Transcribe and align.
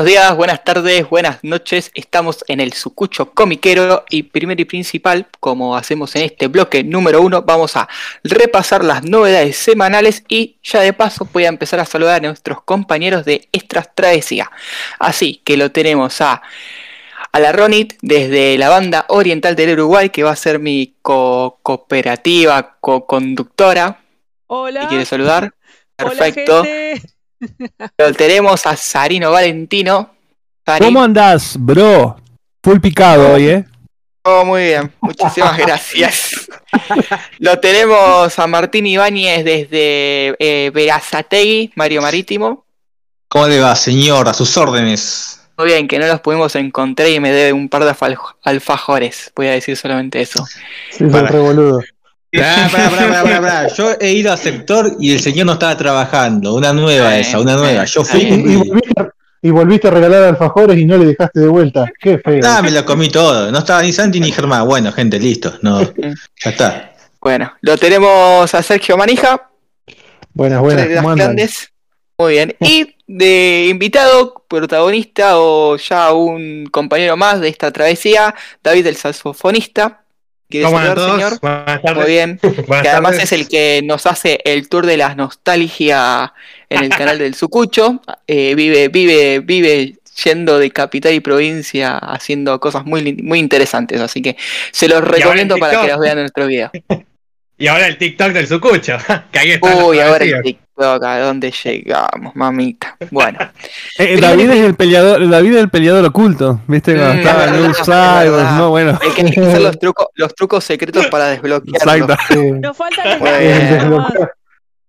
Buenos 0.00 0.14
días, 0.14 0.34
buenas 0.34 0.64
tardes, 0.64 1.10
buenas 1.10 1.44
noches. 1.44 1.90
Estamos 1.92 2.42
en 2.48 2.60
el 2.60 2.72
Sucucho 2.72 3.32
Comiquero 3.32 4.06
y 4.08 4.22
primero 4.22 4.62
y 4.62 4.64
principal, 4.64 5.26
como 5.40 5.76
hacemos 5.76 6.16
en 6.16 6.22
este 6.22 6.46
bloque 6.46 6.82
número 6.82 7.20
uno, 7.20 7.42
vamos 7.42 7.76
a 7.76 7.86
repasar 8.24 8.82
las 8.82 9.04
novedades 9.04 9.58
semanales 9.58 10.24
y 10.26 10.56
ya 10.62 10.80
de 10.80 10.94
paso 10.94 11.28
voy 11.30 11.44
a 11.44 11.48
empezar 11.48 11.80
a 11.80 11.84
saludar 11.84 12.16
a 12.16 12.28
nuestros 12.28 12.62
compañeros 12.62 13.26
de 13.26 13.46
Extras 13.52 13.94
Travesía. 13.94 14.50
Así 14.98 15.42
que 15.44 15.58
lo 15.58 15.70
tenemos 15.70 16.22
a, 16.22 16.40
a 17.30 17.38
la 17.38 17.52
Ronit 17.52 17.98
desde 18.00 18.56
la 18.56 18.70
banda 18.70 19.04
oriental 19.08 19.54
del 19.54 19.74
Uruguay, 19.74 20.08
que 20.08 20.22
va 20.22 20.30
a 20.30 20.36
ser 20.36 20.60
mi 20.60 20.94
co 21.02 21.58
cooperativa, 21.62 22.78
co-conductora. 22.80 24.00
Hola. 24.46 24.84
¿Y 24.84 24.86
quiere 24.86 25.04
saludar? 25.04 25.52
Hola, 25.98 26.08
Perfecto. 26.08 26.64
gente. 26.64 27.19
Lo 27.98 28.12
tenemos 28.12 28.66
a 28.66 28.76
Sarino 28.76 29.30
Valentino. 29.30 30.10
¿Cómo 30.78 31.02
andás, 31.02 31.56
bro? 31.58 32.16
Full 32.62 32.78
picado 32.80 33.32
hoy, 33.32 33.48
¿eh? 33.48 33.64
Oh, 34.22 34.44
muy 34.44 34.64
bien, 34.64 34.92
muchísimas 35.00 35.56
gracias. 35.66 36.48
Lo 37.38 37.58
tenemos 37.58 38.38
a 38.38 38.46
Martín 38.46 38.86
Ibáñez 38.86 39.44
desde 39.44 40.36
eh, 40.38 40.70
Verazategui, 40.72 41.72
Mario 41.74 42.02
Marítimo. 42.02 42.64
¿Cómo 43.28 43.48
le 43.48 43.60
va, 43.60 43.74
señor? 43.74 44.28
A 44.28 44.34
sus 44.34 44.56
órdenes. 44.56 45.40
Muy 45.56 45.68
bien, 45.68 45.88
que 45.88 45.98
no 45.98 46.06
los 46.06 46.20
pudimos 46.20 46.54
encontrar 46.56 47.08
y 47.08 47.20
me 47.20 47.32
debe 47.32 47.52
un 47.52 47.68
par 47.68 47.84
de 47.84 47.94
alfajores. 48.44 49.32
Voy 49.36 49.46
a 49.46 49.52
decir 49.52 49.76
solamente 49.76 50.20
eso. 50.20 50.44
Sí, 50.90 51.04
Para. 51.04 51.28
re 51.28 51.38
pará, 52.38 53.22
pará, 53.22 53.40
pará. 53.40 53.68
Yo 53.68 53.92
he 54.00 54.12
ido 54.12 54.32
al 54.32 54.38
sector 54.38 54.96
y 55.00 55.12
el 55.12 55.20
señor 55.20 55.46
no 55.46 55.54
estaba 55.54 55.76
trabajando. 55.76 56.54
Una 56.54 56.72
nueva 56.72 57.18
esa, 57.18 57.40
una 57.40 57.56
nueva. 57.56 57.84
Yo 57.84 58.02
Y, 58.02 58.04
fui 58.04 58.20
y 58.20 58.52
y, 58.52 58.56
volviste, 58.56 58.92
y 59.42 59.50
volviste 59.50 59.88
a 59.88 59.90
regalar 59.90 60.22
alfajores 60.24 60.78
y 60.78 60.84
no 60.84 60.96
le 60.96 61.06
dejaste 61.06 61.40
de 61.40 61.48
vuelta. 61.48 61.86
Qué 61.98 62.18
feo. 62.18 62.40
Ah, 62.44 62.62
me 62.62 62.70
lo 62.70 62.84
comí 62.84 63.08
todo. 63.08 63.50
No 63.50 63.58
estaba 63.58 63.82
ni 63.82 63.92
Santi 63.92 64.20
ni 64.20 64.30
Germán. 64.30 64.66
Bueno, 64.66 64.92
gente, 64.92 65.18
listo. 65.18 65.54
No, 65.62 65.80
ya 65.82 66.50
está. 66.50 66.92
Bueno, 67.20 67.52
lo 67.60 67.76
tenemos 67.76 68.54
a 68.54 68.62
Sergio 68.62 68.96
Manija, 68.96 69.50
buenas, 70.32 70.60
buenas. 70.60 70.88
de 70.88 70.94
las 70.94 71.16
grandes. 71.16 71.72
Muy 72.16 72.34
bien. 72.34 72.54
Y 72.60 72.96
de 73.06 73.66
invitado, 73.68 74.44
protagonista 74.46 75.38
o 75.38 75.76
ya 75.76 76.12
un 76.12 76.66
compañero 76.70 77.16
más 77.16 77.40
de 77.40 77.48
esta 77.48 77.72
travesía, 77.72 78.34
David 78.62 78.86
el 78.86 78.96
saxofonista. 78.96 80.04
¿Quiere 80.50 80.66
¿Cómo 80.66 80.78
saludar, 80.78 80.96
todos? 80.96 81.14
señor? 81.14 81.40
Buenas 81.40 81.82
tardes. 81.82 81.96
Muy 81.96 82.06
bien. 82.06 82.40
Buenas 82.66 82.82
que 82.82 82.88
además 82.88 83.12
tardes. 83.12 83.24
es 83.24 83.32
el 83.32 83.48
que 83.48 83.80
nos 83.84 84.06
hace 84.06 84.40
el 84.44 84.68
tour 84.68 84.84
de 84.84 84.96
la 84.96 85.14
nostalgia 85.14 86.32
en 86.68 86.84
el 86.84 86.90
canal 86.90 87.18
del 87.18 87.34
Sucucho. 87.34 88.02
Eh, 88.26 88.54
vive, 88.54 88.88
vive, 88.88 89.40
vive 89.40 89.94
yendo 90.24 90.58
de 90.58 90.70
capital 90.70 91.14
y 91.14 91.20
provincia 91.20 91.96
haciendo 91.96 92.58
cosas 92.60 92.84
muy, 92.84 93.14
muy 93.14 93.38
interesantes. 93.38 94.00
Así 94.00 94.20
que 94.20 94.36
se 94.72 94.88
los 94.88 95.02
recomiendo 95.02 95.56
para 95.56 95.80
que 95.80 95.88
los 95.88 96.00
vean 96.00 96.18
en 96.18 96.24
nuestro 96.24 96.46
video. 96.46 96.70
Y 97.60 97.66
ahora 97.66 97.88
el 97.88 97.98
TikTok 97.98 98.32
del 98.32 98.48
Sucucho. 98.48 98.96
que 99.32 99.38
ahí 99.38 99.50
está. 99.50 99.84
Uy, 99.84 100.00
ahora 100.00 100.24
el 100.24 100.42
TikTok, 100.42 100.69
¿a 100.82 101.18
dónde 101.20 101.50
llegamos, 101.50 102.34
mamita? 102.36 102.96
Bueno, 103.10 103.38
Eh, 103.98 104.18
David 104.20 104.50
es 104.50 104.60
el 104.64 104.74
peleador, 104.74 105.28
David 105.28 105.54
es 105.54 105.60
el 105.62 105.68
peleador 105.70 106.04
oculto, 106.06 106.60
¿viste? 106.66 106.94
Cuando 106.94 107.14
Mm, 107.14 107.18
estaba 107.18 107.44
es 107.44 107.48
en 107.48 107.52
verdad, 107.54 107.68
Luz 107.68 107.78
es 107.78 107.84
Cybers, 107.86 108.30
verdad. 108.36 108.58
no, 108.58 108.70
bueno. 108.70 108.98
hay 109.02 109.10
que 109.10 109.40
hacer 109.40 109.60
los 109.62 109.78
trucos, 109.80 110.06
los 110.14 110.34
trucos 110.34 110.64
secretos 110.64 111.06
para 111.06 111.26
desbloquearlo. 111.28 111.92
Exacto. 112.04 112.16
Sí, 112.28 112.50
Nos 112.60 112.76
falta 112.76 113.02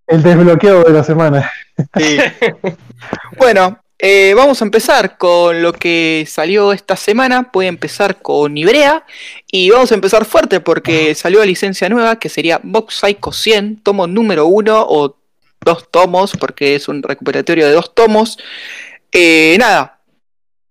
el, 0.08 0.24
desbloqueado 0.24 0.84
de 0.84 0.92
la 0.92 1.04
semana. 1.04 1.52
Sí. 1.98 2.18
Bueno, 3.38 3.80
eh, 3.98 4.34
vamos 4.36 4.62
a 4.62 4.66
empezar 4.66 5.18
con 5.18 5.62
lo 5.62 5.74
que 5.74 6.26
salió 6.28 6.74
esta 6.74 6.96
semana. 6.96 7.50
Voy 7.54 7.68
a 7.68 7.70
empezar 7.70 8.18
con 8.22 8.58
Ibrea. 8.58 9.06
Y 9.52 9.70
vamos 9.70 9.92
a 9.92 9.96
empezar 9.96 10.26
fuerte 10.26 10.60
porque 10.60 11.14
salió 11.16 11.42
a 11.42 11.46
licencia 11.46 11.88
nueva 11.88 12.18
que 12.18 12.28
sería 12.30 12.60
Box 12.64 12.96
Psycho 12.96 13.32
100, 13.32 13.78
tomo 13.84 14.08
número 14.08 14.48
uno 14.48 14.86
o 14.88 15.16
dos 15.64 15.88
tomos, 15.92 16.32
porque 16.40 16.76
es 16.76 16.88
un 16.88 17.04
recuperatorio 17.04 17.68
de 17.68 17.74
dos 17.74 17.94
tomos. 17.94 18.38
Eh, 19.12 19.56
nada, 19.60 20.00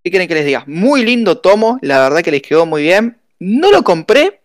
¿qué 0.03 0.09
quieren 0.11 0.27
que 0.27 0.33
les 0.33 0.45
diga? 0.45 0.63
Muy 0.67 1.03
lindo 1.05 1.37
tomo, 1.37 1.79
la 1.81 1.99
verdad 1.99 2.21
que 2.21 2.31
les 2.31 2.41
quedó 2.41 2.65
muy 2.65 2.83
bien. 2.83 3.17
No 3.39 3.71
lo 3.71 3.83
compré 3.83 4.41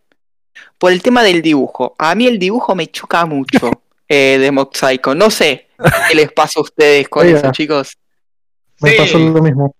por 0.78 0.92
el 0.92 1.02
tema 1.02 1.22
del 1.22 1.42
dibujo. 1.42 1.94
A 1.98 2.14
mí 2.14 2.26
el 2.26 2.38
dibujo 2.38 2.74
me 2.74 2.86
choca 2.86 3.26
mucho 3.26 3.70
eh, 4.08 4.38
de 4.38 4.66
Psycho. 4.72 5.14
No 5.14 5.30
sé 5.30 5.66
qué 6.08 6.14
les 6.14 6.30
pasa 6.32 6.60
a 6.60 6.62
ustedes 6.62 7.08
con 7.08 7.26
Oiga. 7.26 7.38
eso, 7.40 7.52
chicos. 7.52 7.96
Me 8.80 8.90
Sí. 8.90 8.96
pasó 8.98 9.18
lo 9.18 9.42
mismo. 9.42 9.74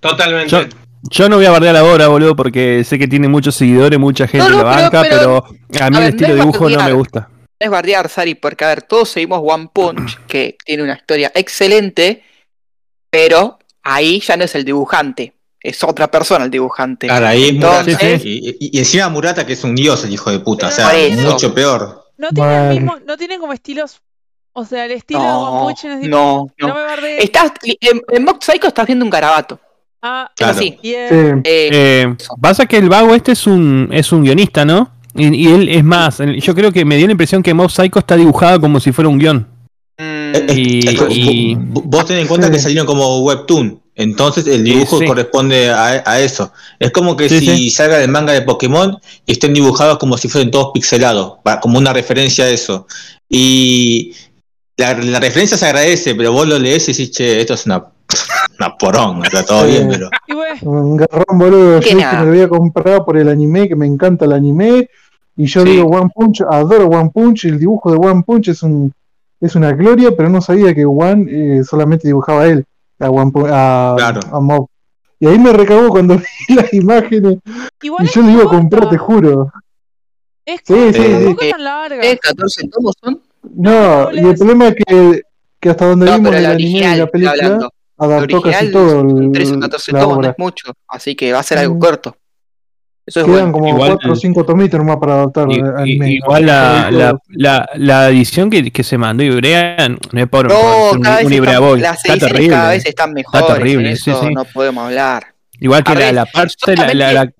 Totalmente. 0.00 0.50
Yo, 0.50 0.60
yo 1.10 1.28
no 1.30 1.36
voy 1.36 1.46
a 1.46 1.50
bardear 1.50 1.76
ahora, 1.76 2.08
boludo, 2.08 2.36
porque 2.36 2.84
sé 2.84 2.98
que 2.98 3.08
tiene 3.08 3.28
muchos 3.28 3.54
seguidores, 3.54 3.98
mucha 3.98 4.26
gente 4.26 4.46
No, 4.50 4.50
no, 4.50 4.62
lo 4.64 4.70
pero- 4.70 4.82
banca, 4.82 5.02
pero- 5.02 5.44
pero, 5.70 5.84
a 5.86 5.90
mí 5.90 5.96
a 5.96 5.98
el 6.00 6.04
ver, 6.04 6.14
estilo 6.14 6.34
de 6.34 6.40
dibujo 6.40 6.68
no 6.68 6.84
me 6.84 6.92
gusta. 6.92 7.28
Es 7.64 7.70
bardear, 7.70 8.10
Sari, 8.10 8.34
porque 8.34 8.64
a 8.64 8.68
ver, 8.68 8.82
todos 8.82 9.08
seguimos 9.08 9.40
One 9.42 9.70
Punch, 9.72 10.18
que 10.28 10.56
tiene 10.66 10.82
una 10.82 10.94
historia 10.94 11.32
excelente, 11.34 12.22
pero 13.10 13.58
ahí 13.82 14.20
ya 14.20 14.36
no 14.36 14.44
es 14.44 14.54
el 14.54 14.64
dibujante, 14.64 15.32
es 15.60 15.82
otra 15.82 16.10
persona 16.10 16.44
el 16.44 16.50
dibujante. 16.50 17.06
Claro, 17.06 17.26
ahí 17.26 17.44
es 17.48 17.54
Murata. 17.54 17.90
Y, 18.22 18.56
y- 18.60 18.70
y 18.76 18.78
encima 18.78 19.08
Murata, 19.08 19.46
que 19.46 19.54
es 19.54 19.64
un 19.64 19.74
dios, 19.74 20.04
el 20.04 20.12
hijo 20.12 20.30
de 20.30 20.40
puta. 20.40 20.68
O 20.68 20.70
sea, 20.70 20.90
mucho 21.22 21.54
peor. 21.54 22.04
No 22.18 22.28
tienen, 22.28 22.52
el 22.52 22.60
Vale. 22.68 22.80
mismo, 22.80 22.96
no 23.06 23.16
tienen 23.16 23.40
como 23.40 23.52
estilos. 23.54 24.00
O 24.52 24.64
sea, 24.64 24.84
el 24.84 24.92
estilo 24.92 25.20
de 25.20 25.26
no, 25.26 25.40
One 25.52 25.64
Punch 25.74 25.84
es 25.84 26.08
no, 26.08 26.46
No 26.58 26.68
no. 26.68 26.74
me 26.74 26.82
bardees. 26.82 27.24
Estás, 27.24 27.52
en, 27.64 28.02
en 28.08 28.24
Mob 28.24 28.42
Psycho 28.42 28.68
estás 28.68 28.86
viendo 28.86 29.04
un 29.04 29.10
garabato. 29.10 29.58
Ah, 30.02 30.28
Es 30.30 30.36
Claro. 30.36 30.52
así. 30.58 30.78
Sí, 30.82 30.94
Eh, 30.94 31.40
Eh, 31.44 32.16
pasa 32.40 32.66
que 32.66 32.76
el 32.76 32.88
vago 32.90 33.14
este 33.14 33.32
es 33.32 33.46
un, 33.46 33.88
es 33.90 34.12
un 34.12 34.22
guionista, 34.22 34.64
¿no? 34.66 34.92
Y, 35.16 35.34
y 35.34 35.46
él 35.48 35.68
es 35.68 35.84
más, 35.84 36.18
yo 36.40 36.54
creo 36.54 36.72
que 36.72 36.84
me 36.84 36.96
dio 36.96 37.06
la 37.06 37.12
impresión 37.12 37.42
que 37.42 37.54
Mob 37.54 37.70
Psycho 37.70 37.98
está 38.00 38.16
dibujado 38.16 38.60
como 38.60 38.80
si 38.80 38.92
fuera 38.92 39.08
un 39.08 39.18
guion. 39.18 39.46
mm, 39.98 40.02
Eh, 40.34 40.46
eh, 40.48 40.54
Y- 40.56 40.88
eh, 40.88 40.96
y- 41.10 41.54
vo- 41.56 41.82
Vos 41.84 42.04
ten 42.06 42.18
en 42.18 42.26
cuenta 42.26 42.48
Sí. 42.48 42.52
que 42.54 42.58
salieron 42.58 42.86
como 42.86 43.20
webtoon. 43.20 43.80
Entonces 43.96 44.44
el 44.48 44.64
dibujo 44.64 44.98
sí. 44.98 45.06
corresponde 45.06 45.70
a, 45.70 46.02
a 46.04 46.20
eso. 46.20 46.52
Es 46.80 46.90
como 46.90 47.16
que 47.16 47.28
Sí, 47.28 47.38
si 47.38 47.46
sí. 47.46 47.70
salga 47.70 47.98
del 47.98 48.10
manga 48.10 48.32
de 48.32 48.42
Pokémon 48.42 48.98
y 49.24 49.30
estén 49.32 49.54
dibujados 49.54 49.98
como 49.98 50.16
si 50.18 50.26
fueran 50.28 50.50
todos 50.50 50.70
pixelados, 50.74 51.34
como 51.62 51.78
una 51.78 51.92
referencia 51.92 52.46
a 52.46 52.50
eso. 52.50 52.88
Y 53.28 54.12
la, 54.76 54.94
la 54.94 55.20
referencia 55.20 55.56
se 55.56 55.66
agradece, 55.66 56.16
pero 56.16 56.32
vos 56.32 56.48
lo 56.48 56.58
lees 56.58 56.88
y 56.88 56.92
decís, 56.92 57.12
che, 57.12 57.40
esto 57.40 57.54
es 57.54 57.66
una, 57.66 57.84
una 58.58 58.76
poronga, 58.76 59.26
está 59.28 59.44
todo 59.44 59.64
Sí. 59.64 59.70
bien, 59.70 59.88
pero. 59.88 60.10
Un 60.62 60.96
garrón 60.96 61.38
boludo. 61.38 61.78
Que 61.80 61.90
Yo 61.90 61.98
que 61.98 62.04
me 62.16 62.24
lo 62.24 62.26
voy 62.30 62.40
a 62.40 62.48
comprar 62.48 63.04
por 63.04 63.16
el 63.16 63.28
anime, 63.28 63.68
que 63.68 63.76
me 63.76 63.86
encanta 63.86 64.24
el 64.24 64.32
anime. 64.32 64.88
Y 65.36 65.46
yo 65.46 65.62
Sí. 65.62 65.70
digo 65.70 65.86
One 65.88 66.10
Punch, 66.14 66.42
adoro 66.42 66.86
One 66.88 67.10
Punch. 67.12 67.44
y 67.44 67.48
El 67.48 67.58
dibujo 67.58 67.90
de 67.90 67.98
One 67.98 68.22
Punch 68.26 68.48
es 68.48 68.62
un 68.62 68.92
es 69.40 69.54
una 69.56 69.72
gloria, 69.72 70.10
pero 70.16 70.28
no 70.30 70.40
sabía 70.40 70.74
que 70.74 70.86
One 70.86 71.26
eh, 71.58 71.64
solamente 71.64 72.06
dibujaba 72.08 72.42
a 72.42 72.46
él, 72.46 72.64
a, 72.98 73.10
One 73.10 73.30
Pu- 73.30 73.48
a, 73.50 73.94
Claro. 73.96 74.20
a 74.32 74.40
Mob. 74.40 74.68
Y 75.20 75.26
ahí 75.26 75.38
me 75.38 75.52
recagó 75.52 75.88
cuando 75.90 76.16
vi 76.48 76.54
las 76.54 76.72
imágenes. 76.72 77.38
igual 77.82 78.04
Y 78.04 78.06
es 78.06 78.14
yo 78.14 78.22
le 78.22 78.32
iba 78.32 78.40
a 78.40 78.44
corta. 78.44 78.56
comprar, 78.58 78.88
te 78.88 78.96
juro. 78.96 79.52
Es 80.46 80.60
Sí, 80.64 80.74
sí, 80.92 81.00
tampoco 81.10 81.40
sí. 81.42 81.46
es 81.46 81.50
tan 81.52 81.64
larga. 81.64 82.04
eh, 82.04 82.18
14 82.18 82.68
tomos 82.68 82.94
son. 83.02 83.20
No, 83.54 84.12
y 84.12 84.18
el 84.20 84.34
problema 84.36 84.68
es 84.68 84.76
que, 84.76 85.22
que 85.60 85.68
hasta 85.70 85.86
donde 85.88 86.06
No, 86.06 86.16
vimos 86.16 86.34
el 86.34 86.42
la 86.42 86.50
anime 86.50 86.62
y 86.70 86.72
original, 86.74 86.98
la 87.00 87.06
película, 87.06 87.32
hablando. 87.44 87.70
Adaptó 87.96 88.42
casi 88.42 88.66
original 88.66 88.72
todo 88.72 89.00
el- 89.20 89.32
13 89.32 89.54
o 89.56 89.60
14 89.60 89.92
la 89.92 90.00
tomos, 90.00 90.18
no 90.18 90.28
es 90.30 90.34
mucho. 90.38 90.72
Así 90.88 91.14
que 91.14 91.32
va 91.32 91.40
a 91.40 91.42
ser 91.42 91.58
algo 91.58 91.74
Mm. 91.74 91.78
corto. 91.78 92.16
Eso 93.06 93.20
es 93.20 93.26
Quedan 93.26 93.38
bueno. 93.38 93.52
como 93.52 93.68
Igual- 93.68 93.90
4 93.92 94.12
o 94.12 94.16
5 94.16 94.46
tomitos 94.46 94.78
nomás 94.80 94.96
para 94.96 95.14
adaptar 95.14 95.46
Y- 95.50 95.60
al 95.60 95.86
y- 95.86 96.14
igual 96.16 96.46
la, 96.46 96.90
la, 96.90 97.18
la, 97.28 97.68
la 97.74 98.08
edición 98.08 98.48
que, 98.48 98.70
que 98.70 98.82
se 98.82 98.96
mandó 98.96 99.22
Ibrea 99.22 99.88
no 99.90 100.20
es 100.20 100.26
por, 100.28 100.48
No, 100.48 100.92
un, 100.92 101.06
un 101.06 101.32
Ibrea 101.32 101.58
Boy. 101.58 101.80
las 101.80 102.02
Está 102.04 102.26
terrible. 102.26 102.48
cada 102.50 102.70
vez 102.70 102.86
están 102.86 103.12
mejores. 103.12 103.46
terrible, 103.46 103.90
en 103.90 103.96
sí, 103.98 104.10
sí. 104.18 104.34
no 104.34 104.44
podemos 104.46 104.86
hablar. 104.86 105.26
Igual 105.60 105.84
que 105.84 105.92
la, 105.92 105.98
ver, 106.00 106.14
la 106.14 106.26
parte, 106.26 106.76
la, 106.76 106.94
la, 106.94 107.12
la, 107.12 107.32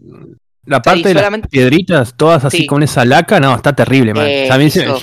la 0.67 0.83
parte 0.83 1.09
de 1.09 1.15
las 1.15 1.31
piedritas, 1.49 2.15
todas 2.17 2.45
así 2.45 2.59
Sí. 2.59 2.67
con 2.67 2.83
esa 2.83 3.05
laca, 3.07 3.41
no, 3.41 3.55
está 3.55 3.75
terrible, 3.75 4.13
man. 4.13 4.27
Eh, 4.27 4.43
O 4.45 4.47
sea, 4.49 4.55
a 4.57 4.59
mí 4.59 4.71
se- 4.71 4.83
eso. 4.85 4.99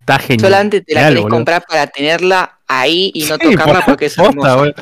está 0.00 0.18
genial. 0.18 0.40
Solamente 0.50 0.80
te 0.80 0.92
la 0.94 1.00
Genial, 1.00 1.12
querés 1.12 1.22
boludo. 1.22 1.36
comprar 1.36 1.64
para 1.68 1.86
tenerla 1.86 2.58
ahí 2.66 3.12
y 3.14 3.24
no 3.26 3.36
Sí, 3.36 3.50
tocarla 3.52 3.74
por- 3.74 3.84
porque 3.84 4.06
es 4.06 4.18
hermosa. 4.18 4.72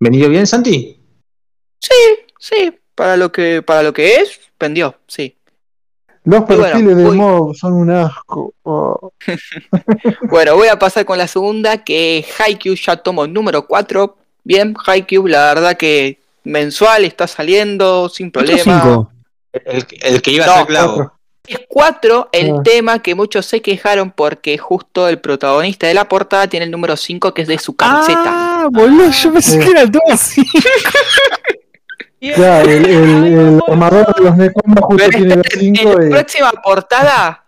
¿Venido 0.00 0.28
bien, 0.28 0.46
Santi? 0.46 0.96
Sí, 1.80 1.94
sí, 2.38 2.72
para 2.98 3.16
lo 3.16 3.30
que, 3.30 3.62
para 3.62 3.84
lo 3.84 3.92
que 3.92 4.16
es, 4.16 4.40
pendió 4.58 4.96
sí. 5.06 5.36
Los 6.24 6.42
perfiles 6.46 6.96
bueno, 6.96 7.10
de 7.10 7.16
mob 7.16 7.54
son 7.54 7.74
un 7.74 7.90
asco. 7.92 8.52
Oh. 8.64 9.12
Bueno, 10.22 10.56
voy 10.56 10.66
a 10.66 10.80
pasar 10.80 11.04
con 11.04 11.16
la 11.16 11.28
segunda, 11.28 11.84
que 11.84 12.26
Haikyuu 12.38 12.74
ya 12.74 12.96
tomo 12.96 13.28
número 13.28 13.68
4. 13.68 14.16
Bien, 14.42 14.74
Haikyuu, 14.84 15.28
la 15.28 15.54
verdad 15.54 15.76
que 15.76 16.18
mensual 16.42 17.04
está 17.04 17.28
saliendo 17.28 18.08
sin 18.08 18.32
problema. 18.32 19.08
El, 19.52 20.20
que 20.20 20.30
iba 20.32 20.46
a 20.46 20.58
ser 20.58 20.66
clavo. 20.66 21.12
Es 21.46 21.60
4 21.68 22.30
el 22.32 22.50
ah. 22.50 22.62
tema 22.64 23.00
que 23.00 23.14
muchos 23.14 23.46
se 23.46 23.62
quejaron 23.62 24.10
porque 24.10 24.58
justo 24.58 25.06
el 25.06 25.20
protagonista 25.20 25.86
de 25.86 25.94
la 25.94 26.08
portada 26.08 26.48
tiene 26.48 26.64
el 26.64 26.72
número 26.72 26.96
5 26.96 27.32
que 27.32 27.42
es 27.42 27.48
de 27.48 27.58
su 27.60 27.76
camiseta. 27.76 28.24
Ah, 28.26 28.68
boludo, 28.72 29.08
yo 29.12 29.32
pensé 29.32 29.56
ah. 29.56 29.64
que 29.64 29.70
era 29.70 29.82
el 29.82 29.90
2. 29.92 30.02
Ya, 32.20 32.62
el, 32.62 32.68
el, 32.86 33.24
el 33.26 33.60
armador 33.68 34.14
de 34.14 34.22
los 34.24 34.36
Necomba 34.36 34.82
justo 34.82 34.96
Pero 34.96 35.10
tiene 35.10 35.36
la 35.36 35.42
en 35.42 35.76
5 35.76 35.98
la 36.00 36.08
próxima 36.10 36.52
portada 36.62 37.44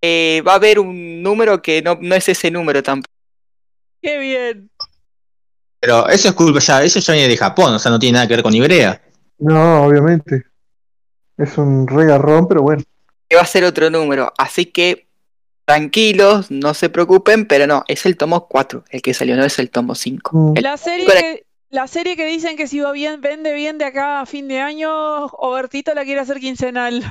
eh, 0.00 0.42
va 0.46 0.52
a 0.52 0.56
haber 0.56 0.78
un 0.78 1.22
número 1.22 1.62
que 1.62 1.80
no, 1.82 1.98
no 2.00 2.14
es 2.14 2.28
ese 2.28 2.50
número 2.50 2.82
tampoco. 2.82 3.12
Qué 4.00 4.18
bien. 4.18 4.70
Pero 5.78 6.08
eso 6.08 6.28
es 6.28 6.34
culpa, 6.34 6.58
ya, 6.58 6.82
eso 6.82 6.98
ya 7.00 7.12
viene 7.12 7.28
de 7.28 7.36
Japón, 7.36 7.74
o 7.74 7.78
sea, 7.78 7.90
no 7.90 7.98
tiene 7.98 8.14
nada 8.14 8.26
que 8.26 8.34
ver 8.34 8.42
con 8.42 8.54
Ibrea. 8.54 9.00
No, 9.38 9.84
obviamente. 9.84 10.44
Es 11.36 11.56
un 11.58 11.86
regarrón, 11.86 12.48
pero 12.48 12.62
bueno. 12.62 12.82
Que 13.28 13.36
va 13.36 13.42
a 13.42 13.46
ser 13.46 13.64
otro 13.64 13.90
número. 13.90 14.32
Así 14.38 14.66
que 14.66 15.06
tranquilos, 15.64 16.50
no 16.50 16.74
se 16.74 16.88
preocupen, 16.88 17.46
pero 17.46 17.66
no, 17.66 17.84
es 17.88 18.04
el 18.06 18.16
tomo 18.16 18.46
4 18.48 18.84
el 18.90 19.02
que 19.02 19.14
salió, 19.14 19.36
no 19.36 19.44
es 19.44 19.58
el 19.58 19.70
tomo 19.70 19.94
5. 19.94 20.30
Mm. 20.36 20.56
El- 20.56 20.62
La 20.64 20.76
serie 20.76 21.06
que, 21.06 21.44
la 21.72 21.86
serie 21.88 22.16
que 22.16 22.26
dicen 22.26 22.56
que 22.56 22.66
si 22.68 22.78
va 22.80 22.92
bien, 22.92 23.20
vende 23.20 23.52
bien 23.54 23.78
de 23.78 23.86
acá 23.86 24.20
a 24.20 24.26
fin 24.26 24.46
de 24.46 24.60
año, 24.60 25.24
Obertito 25.26 25.92
la 25.94 26.04
quiere 26.04 26.20
hacer 26.20 26.38
quincenal. 26.38 27.02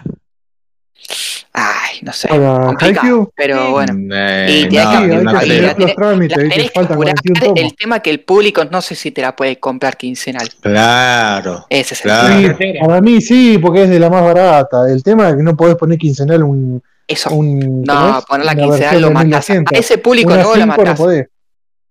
Ay, 1.54 1.98
no 2.04 2.14
sé. 2.14 2.30
Pero 2.30 3.66
Sí. 3.66 3.72
bueno. 3.72 4.16
Eh, 4.16 4.62
Y 4.66 4.70
tiene 4.70 4.86
no, 4.86 4.92
que- 4.92 4.98
Sí, 4.98 5.02
hay 5.04 5.08
no 5.08 5.08
que 5.08 5.08
no, 5.08 5.22
creo. 5.22 5.24
la 5.34 5.40
acelerar 5.40 5.76
tenés- 5.76 5.80
los 5.88 5.96
trámites, 5.96 6.38
La 6.38 6.44
y 6.44 6.48
que 6.48 6.54
tenés 6.56 6.68
que 6.72 6.74
faltan 6.80 6.94
apurar. 6.94 7.16
41 7.16 7.40
tomos. 7.42 7.60
El 7.60 7.76
tema 7.76 8.00
que 8.00 8.10
el 8.12 8.20
público 8.22 8.66
no 8.66 8.82
sé 8.82 8.96
si 8.96 9.12
te 9.12 9.22
la 9.22 9.36
puede 9.36 9.60
comprar 9.60 9.98
quincenal. 9.98 10.48
Claro. 10.62 11.66
Ese 11.70 11.94
es 11.96 12.00
el 12.06 12.12
Claro. 12.12 12.28
tema. 12.38 12.58
Sí, 12.58 12.74
para 12.86 13.02
mí 13.02 13.22
sí, 13.22 13.58
porque 13.58 13.84
es 13.84 13.90
de 13.90 14.00
la 14.00 14.10
más 14.10 14.24
barata. 14.24 14.90
El 14.90 15.04
tema 15.04 15.30
es 15.30 15.36
que 15.36 15.44
no 15.44 15.58
podés 15.58 15.76
poner 15.76 15.98
quincenal 15.98 16.44
un. 16.44 16.82
Eso. 17.08 17.30
un 17.32 17.82
No, 17.84 18.24
poner 18.26 18.46
la 18.46 18.56
quincenal 18.56 19.02
lo 19.02 19.12
matás. 19.12 19.22
A 19.22 19.26
1200. 19.26 19.78
ese 19.80 19.98
público 19.98 20.28
Una 20.30 20.36
nuevo 20.44 20.56
la 20.56 20.64
5 20.64 20.78
no 20.78 20.84
matás. 20.84 20.98
podés. 21.00 21.28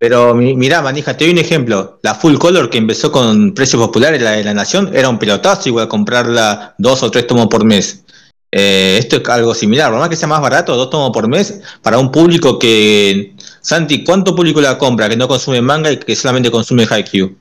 Pero 0.00 0.35
mi- 0.35 0.55
mirá, 0.55 0.81
manija, 0.81 1.14
te 1.14 1.25
doy 1.25 1.32
un 1.35 1.38
ejemplo. 1.38 1.99
La 2.02 2.14
Full 2.14 2.38
Color 2.38 2.70
que 2.70 2.79
empezó 2.79 3.12
con 3.12 3.52
precios 3.52 3.82
populares, 3.82 4.23
la 4.23 4.31
de 4.31 4.43
la 4.44 4.55
Nación, 4.55 4.91
era 4.94 5.11
un 5.11 5.19
pelotazo 5.19 5.69
igual 5.69 5.88
comprarla 5.88 6.75
dos 6.79 7.02
o 7.02 7.11
tres 7.11 7.26
tomos 7.26 7.49
por 7.49 7.64
mes. 7.67 8.02
Eh, 8.50 8.97
esto 8.99 9.17
es 9.19 9.29
algo 9.29 9.55
similar, 9.55 9.91
por 9.91 10.00
más 10.00 10.08
que 10.08 10.17
sea 10.17 10.26
más 10.26 10.41
barato, 10.41 10.75
dos 10.75 10.88
tomos 10.88 11.11
por 11.12 11.29
mes, 11.29 11.61
para 11.82 11.99
un 11.99 12.11
público 12.11 12.58
que... 12.58 13.35
Santi, 13.61 14.02
¿cuánto 14.02 14.35
público 14.35 14.62
la 14.62 14.79
compra 14.79 15.06
que 15.06 15.17
no 15.19 15.29
consume 15.29 15.61
manga 15.61 15.93
y 15.93 15.99
que 15.99 16.17
solamente 16.17 16.50
consume 16.50 16.87
Haikyuu? 16.91 17.37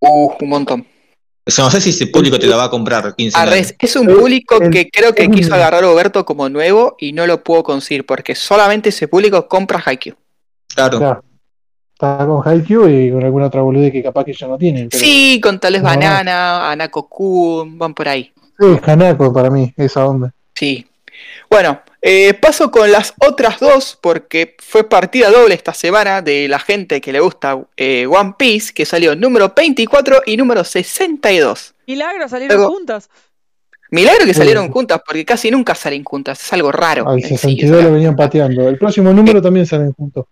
Uh, 0.00 0.32
un 0.38 0.48
montón. 0.50 0.86
O 1.46 1.50
sea, 1.50 1.64
no 1.64 1.70
sé 1.70 1.80
si 1.80 1.90
ese 1.90 2.08
público 2.08 2.38
te 2.38 2.46
la 2.46 2.56
va 2.56 2.64
a 2.64 2.70
comprar 2.70 3.14
15 3.16 3.38
Arres, 3.38 3.74
es 3.78 3.96
un 3.96 4.06
público 4.06 4.60
el- 4.60 4.70
que 4.70 4.90
creo 4.90 5.14
que 5.14 5.22
el- 5.24 5.30
quiso 5.30 5.54
agarrar 5.54 5.82
a 5.82 5.86
Roberto 5.86 6.26
como 6.26 6.48
nuevo 6.50 6.94
y 6.98 7.12
no 7.14 7.26
lo 7.26 7.42
pudo 7.42 7.62
conseguir 7.62 8.04
porque 8.04 8.34
solamente 8.34 8.90
ese 8.90 9.08
público 9.08 9.48
compra 9.48 9.82
Haikyuu. 9.84 10.14
Claro. 10.74 11.22
Está 11.98 12.26
con 12.26 12.46
Haikyuu 12.46 12.88
y 12.90 13.10
con 13.10 13.24
alguna 13.24 13.46
otra 13.46 13.62
boludez 13.62 13.90
que 13.90 14.02
capaz 14.02 14.24
que 14.24 14.34
ya 14.34 14.46
no 14.46 14.58
tienen. 14.58 14.90
Pero 14.90 15.02
Sí, 15.02 15.40
con 15.42 15.58
tales 15.58 15.80
No. 15.82 15.88
Banana, 15.88 16.70
Anako-kun, 16.70 17.78
van 17.78 17.94
por 17.94 18.06
ahí. 18.06 18.32
Sí, 18.60 18.66
es 18.66 18.86
Hanako 18.86 19.32
para 19.32 19.48
mí, 19.48 19.72
esa 19.78 20.06
onda. 20.06 20.30
Sí. 20.54 20.86
Bueno, 21.48 21.80
eh, 22.02 22.34
paso 22.34 22.70
con 22.70 22.92
las 22.92 23.14
otras 23.26 23.58
dos 23.60 23.98
porque 23.98 24.56
fue 24.58 24.84
partida 24.86 25.30
doble 25.30 25.54
esta 25.54 25.72
semana 25.72 26.20
de 26.20 26.48
la 26.48 26.58
gente 26.58 27.00
que 27.00 27.12
le 27.12 27.20
gusta 27.20 27.58
eh, 27.78 28.06
One 28.06 28.34
Piece, 28.36 28.74
que 28.74 28.84
salió 28.84 29.16
número 29.16 29.54
24 29.56 30.22
y 30.26 30.36
número 30.36 30.64
62. 30.64 31.74
Milagro, 31.86 32.28
salieron 32.28 32.58
Luego- 32.58 32.72
juntas. 32.74 33.08
Milagro 33.90 34.26
que 34.26 34.34
Sí. 34.34 34.38
salieron 34.40 34.70
juntas 34.70 35.00
porque 35.06 35.24
casi 35.24 35.50
nunca 35.50 35.74
salen 35.74 36.04
juntas, 36.04 36.42
es 36.42 36.52
algo 36.52 36.72
raro. 36.72 37.08
Al 37.08 37.16
en 37.18 37.22
sí, 37.22 37.28
62 37.38 37.70
o 37.70 37.80
sea. 37.80 37.86
lo 37.88 37.94
venían 37.94 38.16
pateando. 38.16 38.68
El 38.68 38.76
próximo 38.76 39.12
número 39.14 39.40
también 39.40 39.64
salen 39.64 39.92
juntos. 39.92 40.26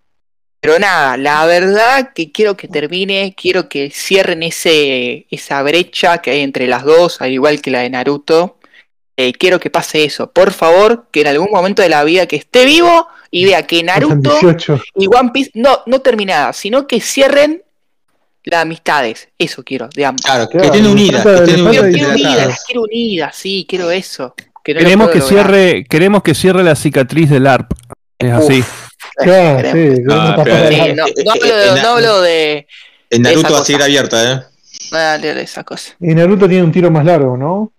Pero 0.65 0.79
nada, 0.79 1.19
la 1.19 1.45
verdad 1.45 2.13
que 2.15 2.33
quiero 2.33 2.57
que 2.57 2.69
termine, 2.69 3.35
quiero 3.37 3.69
que 3.69 3.91
cierren 3.91 4.43
ese, 4.43 5.27
esa 5.31 5.63
brecha 5.63 6.23
que 6.23 6.31
hay 6.31 6.41
entre 6.41 6.67
las 6.67 6.85
dos, 6.85 7.21
al 7.21 7.33
igual 7.33 7.61
que 7.61 7.71
la 7.71 7.81
de 7.81 7.91
Naruto. 7.91 8.57
Eh, 9.19 9.35
quiero 9.35 9.61
que 9.61 9.69
pase 9.69 10.05
eso. 10.05 10.31
Por 10.33 10.53
favor, 10.55 11.09
que 11.11 11.21
en 11.21 11.27
algún 11.27 11.49
momento 11.53 11.83
de 11.83 11.91
la 11.91 12.03
vida 12.03 12.25
que 12.27 12.37
esté 12.37 12.65
vivo 12.65 13.09
y 13.31 13.45
vea 13.45 13.67
que 13.67 13.83
Naruto 13.83 14.31
18. 14.41 14.81
y 14.97 15.07
One 15.07 15.33
Piece, 15.35 15.51
no, 15.53 15.81
no 15.85 16.01
terminada, 16.01 16.55
sino 16.55 16.87
que 16.87 16.99
cierren 16.99 17.63
las 18.45 18.63
amistades. 18.63 19.29
Eso 19.39 19.63
quiero, 19.65 19.91
de 19.95 20.07
ambos. 20.07 20.23
Claro, 20.25 20.49
que 20.49 20.57
estén 20.65 20.87
unidas, 20.87 21.27
que 21.27 21.35
estén 21.35 21.69
Quiero, 21.69 21.85
unidas. 21.85 21.93
quiero 21.93 22.11
unidas, 22.15 22.47
las 22.47 22.65
quiero 22.65 22.83
unidas, 22.85 23.37
sí, 23.37 23.67
quiero 23.69 23.91
eso. 23.91 24.35
Que 24.65 24.73
no 24.73 24.81
lo 24.81 24.85
Queremos 24.87 25.11
que 25.11 25.19
lograr. 25.19 25.47
cierre, 25.47 25.85
queremos 25.85 26.23
que 26.23 26.35
cierre 26.35 26.65
la 26.65 26.75
cicatriz 26.75 27.29
del 27.29 27.49
ARP. 27.49 27.71
Es 28.19 28.33
así. 28.33 28.61
Uf, 28.61 28.85
Claro, 29.17 29.59
sí, 29.73 29.73
pero- 29.73 30.07
la- 30.07 30.37
no, 30.95 31.05
no 31.25 31.33
hablo 31.33 31.57
de- 31.57 31.83
no 31.83 31.89
hablo 31.91 32.21
de, 32.23 32.67
En 33.11 33.23
Naruto 33.23 33.53
va 33.53 33.59
a 33.61 33.65
seguir 33.65 33.83
abierta, 33.83 34.33
¿eh? 34.33 34.43
nada 34.91 35.19
de 35.19 35.41
esa 35.43 35.63
cosa. 35.63 35.93
Y 36.01 36.15
Naruto 36.15 36.49
tiene 36.49 36.65
un 36.65 36.73
tiro 36.73 36.91
más 36.91 37.05
largo, 37.05 37.37
¿no? 37.37 37.73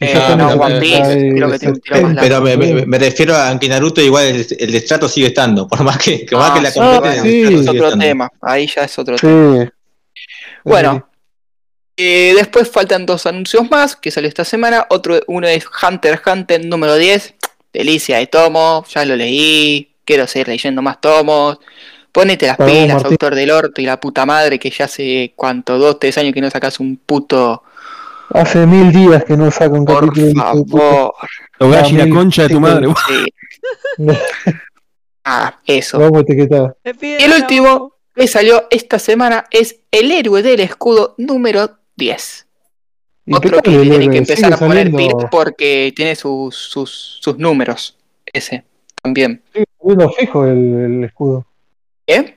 Eh, 0.00 0.14
no, 0.36 0.48
One 0.54 0.80
Piece, 0.80 1.32
creo 1.36 1.50
que 1.50 1.58
tiene 1.58 1.74
un 1.74 1.80
tiro 1.80 1.96
más 2.02 2.16
70, 2.16 2.20
Pero 2.22 2.40
me, 2.40 2.56
me- 2.56 2.86
me 2.86 2.98
refiero 2.98 3.36
a 3.36 3.56
que 3.60 3.68
Naruto 3.68 4.00
igual 4.00 4.24
el, 4.26 4.46
el 4.58 4.72
destrato 4.72 5.08
sigue 5.08 5.26
estando, 5.28 5.68
por 5.68 5.84
más 5.84 5.98
que, 5.98 6.24
que 6.24 6.34
más 6.34 6.50
Ah, 6.50 6.54
que 6.54 6.60
la 6.62 6.68
el 6.68 7.22
sí, 7.22 7.42
es 7.42 7.68
otro 7.68 7.84
estando. 7.84 8.04
tema, 8.04 8.30
ahí 8.40 8.66
ya 8.66 8.82
es 8.84 8.98
otro 8.98 9.16
tema. 9.16 9.64
Sí. 9.64 9.70
Bueno, 10.64 11.08
eh, 11.96 12.32
después 12.34 12.70
faltan 12.70 13.04
dos 13.06 13.26
anuncios 13.26 13.70
más 13.70 13.94
que 13.94 14.10
salió 14.10 14.28
esta 14.28 14.44
semana. 14.44 14.86
Otro, 14.88 15.20
uno 15.26 15.46
es 15.46 15.64
Hunter 15.66 16.14
x 16.14 16.26
Hunter 16.32 16.64
número 16.64 16.96
10. 16.96 17.34
Delicia 17.72 18.18
de 18.18 18.26
tomo, 18.26 18.84
ya 18.88 19.04
lo 19.04 19.16
leí. 19.16 19.94
Quiero 20.04 20.26
seguir 20.26 20.48
leyendo 20.48 20.82
más 20.82 21.00
tomos. 21.00 21.58
Ponete 22.12 22.46
las 22.48 22.56
pilas, 22.56 22.94
Martín. 22.94 23.12
autor 23.12 23.34
del 23.36 23.50
orto 23.52 23.80
y 23.80 23.86
la 23.86 24.00
puta 24.00 24.26
madre, 24.26 24.58
que 24.58 24.70
ya 24.70 24.86
hace 24.86 25.32
cuánto, 25.36 25.78
dos, 25.78 25.98
tres 26.00 26.18
años 26.18 26.34
que 26.34 26.40
no 26.40 26.50
sacas 26.50 26.80
un 26.80 26.96
puto. 26.96 27.62
Hace 28.30 28.66
mil 28.66 28.92
días 28.92 29.24
que 29.24 29.36
no 29.36 29.50
saco 29.50 29.74
un 29.76 29.84
Por 29.84 30.08
capítulo. 30.08 30.26
de 30.26 30.32
hijo 30.32 30.56
de 30.56 30.62
puta. 30.64 30.78
favor. 30.82 31.14
Togashi, 31.58 31.96
la 31.96 32.08
concha 32.08 32.42
de 32.42 32.48
tu 32.48 32.60
madre. 32.60 32.88
Sí. 33.08 33.26
Ah, 35.24 35.58
eso. 35.66 35.98
Vamos 35.98 36.22
a 36.22 36.24
piden 36.24 37.20
Y 37.20 37.22
el 37.24 37.32
último 37.32 37.94
que 38.14 38.26
salió 38.26 38.66
esta 38.70 38.98
semana 38.98 39.46
es 39.50 39.76
El 39.90 40.10
héroe 40.10 40.42
del 40.42 40.60
escudo 40.60 41.14
número 41.18 41.78
10. 41.96 42.46
Otro 43.28 43.60
que 43.62 43.70
tiene 43.70 44.08
que 44.08 44.18
empezar 44.18 44.52
a 44.52 44.56
poner 44.56 44.90
pilas 44.90 45.26
porque 45.30 45.92
tiene 45.94 46.16
sus, 46.16 46.56
sus, 46.56 47.18
sus 47.20 47.38
números. 47.38 47.96
Ese 48.32 48.64
también. 49.02 49.42
Sigue 49.52 49.66
saliendo 49.80 50.10
fijo 50.10 50.46
el, 50.46 50.74
el 50.74 51.04
escudo. 51.04 51.46
¿Eh? 52.06 52.36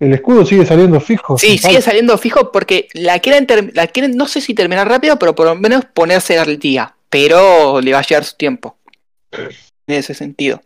El 0.00 0.14
escudo 0.14 0.46
sigue 0.46 0.64
saliendo 0.64 0.98
fijo. 1.00 1.36
Sí, 1.36 1.58
sigue 1.58 1.82
saliendo 1.82 2.16
fijo 2.16 2.50
porque 2.52 2.88
la 2.94 3.18
quieren, 3.18 3.46
la 3.74 3.86
quieren, 3.86 4.16
no 4.16 4.26
sé 4.26 4.40
si 4.40 4.54
terminar 4.54 4.88
rápido, 4.88 5.18
pero 5.18 5.34
por 5.34 5.46
lo 5.46 5.54
menos 5.54 5.84
ponerse 5.84 6.38
al 6.38 6.58
día. 6.58 6.94
Pero 7.10 7.80
le 7.80 7.92
va 7.92 7.98
a 7.98 8.02
llevar 8.02 8.24
su 8.24 8.36
tiempo. 8.36 8.78
En 9.30 9.96
ese 9.96 10.14
sentido. 10.14 10.62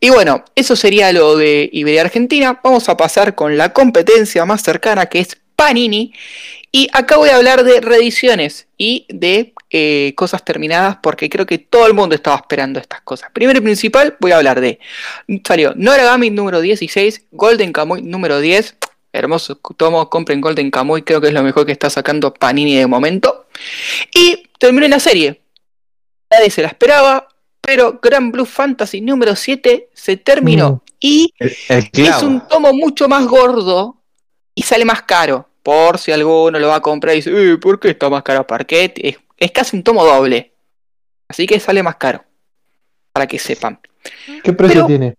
Y 0.00 0.10
bueno, 0.10 0.44
eso 0.56 0.74
sería 0.74 1.12
lo 1.12 1.36
de 1.36 1.70
Iberia 1.72 2.02
Argentina. 2.02 2.60
Vamos 2.62 2.88
a 2.88 2.96
pasar 2.96 3.34
con 3.34 3.56
la 3.56 3.72
competencia 3.72 4.44
más 4.44 4.62
cercana 4.62 5.06
que 5.06 5.20
es 5.20 5.38
Panini. 5.54 6.12
Y 6.76 6.88
acá 6.92 7.18
voy 7.18 7.28
a 7.28 7.36
hablar 7.36 7.62
de 7.62 7.80
reediciones 7.80 8.66
y 8.76 9.06
de 9.08 9.54
eh, 9.70 10.12
cosas 10.16 10.44
terminadas 10.44 10.98
porque 11.00 11.30
creo 11.30 11.46
que 11.46 11.58
todo 11.58 11.86
el 11.86 11.94
mundo 11.94 12.16
estaba 12.16 12.34
esperando 12.34 12.80
estas 12.80 13.00
cosas. 13.02 13.30
Primero 13.32 13.60
y 13.60 13.62
principal 13.62 14.16
voy 14.18 14.32
a 14.32 14.38
hablar 14.38 14.60
de... 14.60 14.80
Salió 15.46 15.72
Noragami 15.76 16.30
número 16.30 16.60
16, 16.60 17.26
Golden 17.30 17.72
Kamuy 17.72 18.02
número 18.02 18.40
10. 18.40 18.76
Hermoso 19.12 19.54
tomo, 19.54 20.10
compren 20.10 20.40
Golden 20.40 20.72
Kamuy, 20.72 21.02
creo 21.02 21.20
que 21.20 21.28
es 21.28 21.32
lo 21.32 21.44
mejor 21.44 21.64
que 21.64 21.70
está 21.70 21.90
sacando 21.90 22.34
Panini 22.34 22.74
de 22.74 22.88
momento. 22.88 23.46
Y 24.12 24.48
terminó 24.58 24.88
la 24.88 24.98
serie. 24.98 25.42
Nadie 26.28 26.50
se 26.50 26.62
la 26.62 26.66
esperaba, 26.66 27.28
pero 27.60 28.00
Grand 28.02 28.32
Blue 28.32 28.46
Fantasy 28.46 29.00
número 29.00 29.36
7 29.36 29.90
se 29.94 30.16
terminó. 30.16 30.70
Mm. 30.70 30.80
Y 30.98 31.34
El, 31.38 31.56
el 31.68 31.88
es 31.94 32.20
un 32.24 32.48
tomo 32.48 32.72
mucho 32.72 33.08
más 33.08 33.24
gordo 33.26 34.02
y 34.56 34.62
sale 34.62 34.84
más 34.84 35.02
caro. 35.02 35.48
Por 35.64 35.98
si 35.98 36.12
alguno 36.12 36.58
lo 36.60 36.68
va 36.68 36.76
a 36.76 36.80
comprar 36.80 37.14
y 37.14 37.16
dice, 37.18 37.30
"Eh, 37.52 37.56
¿por 37.58 37.80
qué 37.80 37.88
está 37.90 38.08
más 38.08 38.22
caro 38.22 38.46
Parquet? 38.46 38.92
Es, 39.02 39.16
es 39.36 39.50
casi 39.50 39.76
un 39.76 39.82
tomo 39.82 40.04
doble. 40.04 40.52
Así 41.28 41.46
que 41.46 41.58
sale 41.58 41.82
más 41.82 41.96
caro. 41.96 42.22
Para 43.12 43.26
que 43.26 43.38
sepan. 43.40 43.80
¿Qué 44.44 44.52
precio 44.52 44.74
Pero- 44.74 44.86
tiene? 44.86 45.14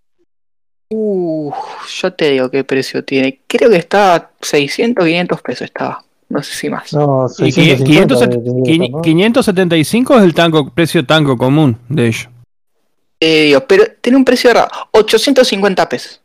Uh, 0.90 1.52
yo 2.00 2.14
te 2.14 2.30
digo 2.30 2.50
qué 2.52 2.64
precio 2.64 3.04
tiene. 3.04 3.42
Creo 3.48 3.70
que 3.72 3.78
estaba 3.78 4.30
600, 4.40 5.04
500 5.04 5.42
pesos 5.42 5.66
estaba. 5.66 6.04
No 6.30 6.44
sé 6.44 6.54
si 6.56 6.70
más. 6.70 6.94
No, 6.94 7.26
Y 7.40 7.52
650 7.52 7.84
500 7.86 8.20
debe 8.20 8.32
tener, 8.38 8.54
quini- 8.64 8.92
¿no? 8.92 9.02
575 9.02 10.18
es 10.18 10.24
el 10.24 10.34
tango, 10.36 10.70
precio 10.70 11.06
tango 11.06 11.38
común 11.38 11.78
de 11.90 12.08
ellos. 12.08 12.30
Digo, 13.20 13.62
pero 13.68 13.84
tiene 14.02 14.18
un 14.18 14.26
precio 14.26 14.54
raro. 14.54 14.70
850 14.92 15.90
pesos. 15.90 16.22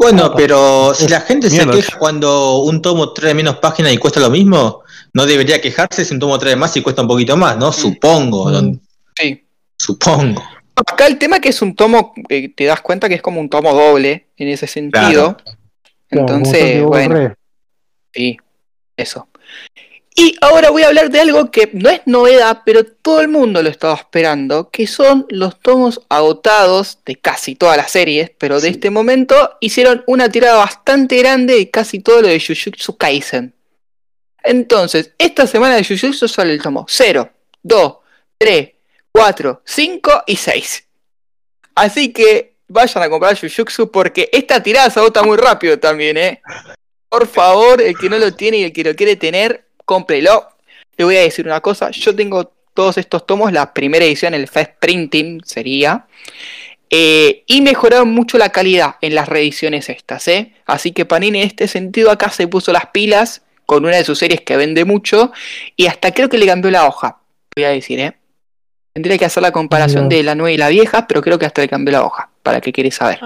Bueno, 0.00 0.32
pero 0.34 0.94
si 0.94 1.08
la 1.08 1.20
gente 1.20 1.50
Mierda. 1.50 1.74
se 1.74 1.78
queja 1.78 1.98
cuando 1.98 2.60
un 2.60 2.80
tomo 2.80 3.12
trae 3.12 3.34
menos 3.34 3.58
páginas 3.58 3.92
y 3.92 3.98
cuesta 3.98 4.18
lo 4.18 4.30
mismo, 4.30 4.82
no 5.12 5.26
debería 5.26 5.60
quejarse 5.60 6.06
si 6.06 6.14
un 6.14 6.20
tomo 6.20 6.38
trae 6.38 6.56
más 6.56 6.74
y 6.78 6.80
cuesta 6.80 7.02
un 7.02 7.08
poquito 7.08 7.36
más, 7.36 7.58
¿no? 7.58 7.70
Supongo. 7.70 8.48
Mm. 8.48 8.80
Sí. 9.14 9.44
Supongo. 9.76 10.42
Acá 10.74 11.06
el 11.06 11.18
tema 11.18 11.38
que 11.38 11.50
es 11.50 11.60
un 11.60 11.76
tomo, 11.76 12.14
eh, 12.30 12.48
te 12.48 12.64
das 12.64 12.80
cuenta 12.80 13.10
que 13.10 13.16
es 13.16 13.20
como 13.20 13.42
un 13.42 13.50
tomo 13.50 13.74
doble 13.74 14.28
en 14.38 14.48
ese 14.48 14.66
sentido. 14.66 15.36
Claro, 15.36 15.36
Entonces, 16.08 16.82
bueno, 16.82 17.34
sí, 18.14 18.38
eso. 18.96 19.28
Y 20.20 20.36
ahora 20.42 20.68
voy 20.68 20.82
a 20.82 20.88
hablar 20.88 21.08
de 21.08 21.18
algo 21.18 21.50
que 21.50 21.70
no 21.72 21.88
es 21.88 22.02
novedad, 22.04 22.60
pero 22.66 22.84
todo 22.84 23.22
el 23.22 23.28
mundo 23.28 23.62
lo 23.62 23.70
estaba 23.70 23.94
esperando, 23.94 24.68
que 24.70 24.86
son 24.86 25.24
los 25.30 25.58
tomos 25.60 26.02
agotados 26.10 26.98
de 27.06 27.16
casi 27.16 27.54
todas 27.54 27.78
las 27.78 27.90
series, 27.90 28.30
pero 28.36 28.60
de 28.60 28.68
este 28.68 28.90
momento 28.90 29.56
hicieron 29.60 30.04
una 30.06 30.28
tirada 30.28 30.58
bastante 30.58 31.16
grande 31.16 31.54
de 31.54 31.70
casi 31.70 32.00
todo 32.00 32.20
lo 32.20 32.28
de 32.28 32.38
Jujutsu 32.38 32.98
Kaisen. 32.98 33.54
Entonces, 34.42 35.14
esta 35.16 35.46
semana 35.46 35.76
de 35.76 35.84
Jujutsu 35.86 36.28
sale 36.28 36.52
el 36.52 36.60
tomo 36.60 36.84
0, 36.86 37.30
2, 37.62 37.94
3, 38.36 38.72
4, 39.12 39.62
5 39.64 40.24
y 40.26 40.36
6. 40.36 40.84
Así 41.76 42.12
que 42.12 42.56
vayan 42.68 43.04
a 43.04 43.08
comprar 43.08 43.40
Jujutsu 43.40 43.90
porque 43.90 44.28
esta 44.30 44.62
tirada 44.62 44.90
se 44.90 45.00
agota 45.00 45.22
muy 45.22 45.38
rápido 45.38 45.78
también, 45.78 46.18
¿eh? 46.18 46.42
Por 47.08 47.26
favor, 47.26 47.80
el 47.80 47.96
que 47.96 48.10
no 48.10 48.18
lo 48.18 48.34
tiene 48.34 48.58
y 48.58 48.64
el 48.64 48.72
que 48.74 48.84
lo 48.84 48.94
quiere 48.94 49.16
tener, 49.16 49.69
cómprelo. 49.90 50.46
Le 50.96 51.04
voy 51.04 51.16
a 51.16 51.20
decir 51.22 51.46
una 51.46 51.60
cosa, 51.60 51.90
yo 51.90 52.14
tengo 52.14 52.52
todos 52.74 52.96
estos 52.96 53.26
tomos, 53.26 53.52
la 53.52 53.74
primera 53.74 54.04
edición, 54.04 54.34
el 54.34 54.46
Fast 54.46 54.74
Printing 54.78 55.42
sería, 55.44 56.06
eh, 56.88 57.42
y 57.44 57.60
mejoraron 57.60 58.12
mucho 58.12 58.38
la 58.38 58.50
calidad 58.50 58.96
en 59.00 59.16
las 59.16 59.28
reediciones 59.28 59.88
estas, 59.88 60.28
¿eh? 60.28 60.52
Así 60.64 60.92
que 60.92 61.06
Panini 61.06 61.40
en 61.40 61.48
este 61.48 61.66
sentido 61.66 62.12
acá 62.12 62.30
se 62.30 62.46
puso 62.46 62.72
las 62.72 62.86
pilas 62.86 63.42
con 63.66 63.84
una 63.84 63.96
de 63.96 64.04
sus 64.04 64.20
series 64.20 64.42
que 64.42 64.56
vende 64.56 64.84
mucho 64.84 65.32
y 65.74 65.86
hasta 65.86 66.14
creo 66.14 66.28
que 66.28 66.38
le 66.38 66.46
cambió 66.46 66.70
la 66.70 66.86
hoja, 66.86 67.18
voy 67.56 67.64
a 67.64 67.70
decir, 67.70 67.98
¿eh? 67.98 68.16
Tendría 68.92 69.18
que 69.18 69.24
hacer 69.24 69.42
la 69.42 69.50
comparación 69.50 70.08
de 70.08 70.22
la 70.22 70.36
nueva 70.36 70.52
y 70.52 70.56
la 70.56 70.68
vieja, 70.68 71.08
pero 71.08 71.20
creo 71.20 71.38
que 71.38 71.46
hasta 71.46 71.62
le 71.62 71.68
cambió 71.68 71.90
la 71.90 72.04
hoja, 72.04 72.30
para 72.44 72.60
que 72.60 72.72
quieres 72.72 72.94
saber. 72.94 73.18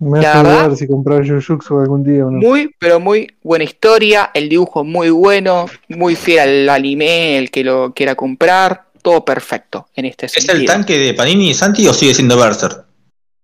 Me 0.00 0.20
La 0.20 0.32
hace 0.32 0.42
verdad- 0.48 0.74
si 0.76 0.86
comprar 0.86 1.26
Jujutsu 1.26 1.80
algún 1.80 2.04
día 2.04 2.24
o 2.24 2.30
no. 2.30 2.38
Muy, 2.38 2.72
pero 2.78 3.00
muy 3.00 3.34
buena 3.42 3.64
historia, 3.64 4.30
el 4.32 4.48
dibujo 4.48 4.84
muy 4.84 5.10
bueno, 5.10 5.66
muy 5.88 6.14
fiel 6.14 6.68
al 6.68 6.68
anime, 6.76 7.36
el 7.38 7.50
que 7.50 7.64
lo 7.64 7.92
quiera 7.92 8.14
comprar, 8.14 8.84
todo 9.02 9.24
perfecto 9.24 9.88
en 9.96 10.04
este 10.04 10.26
¿Es 10.26 10.32
sentido. 10.32 10.54
el 10.56 10.66
tanque 10.66 10.96
de 10.98 11.14
Panini 11.14 11.52
Santi 11.52 11.86
o 11.88 11.92
sigue 11.92 12.14
siendo 12.14 12.36
Berser? 12.36 12.70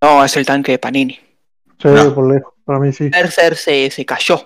No, 0.00 0.25
es 0.25 0.37
el 0.37 0.46
tanque 0.46 0.73
de 0.73 0.78
Panini. 0.78 1.14
Sí, 1.82 1.88
No. 1.88 2.14
por 2.14 2.32
lejos, 2.32 2.52
para 2.64 2.78
mí 2.78 2.92
sí. 2.92 3.08
Berser 3.08 3.56
se, 3.56 3.90
se 3.90 4.04
cayó. 4.06 4.40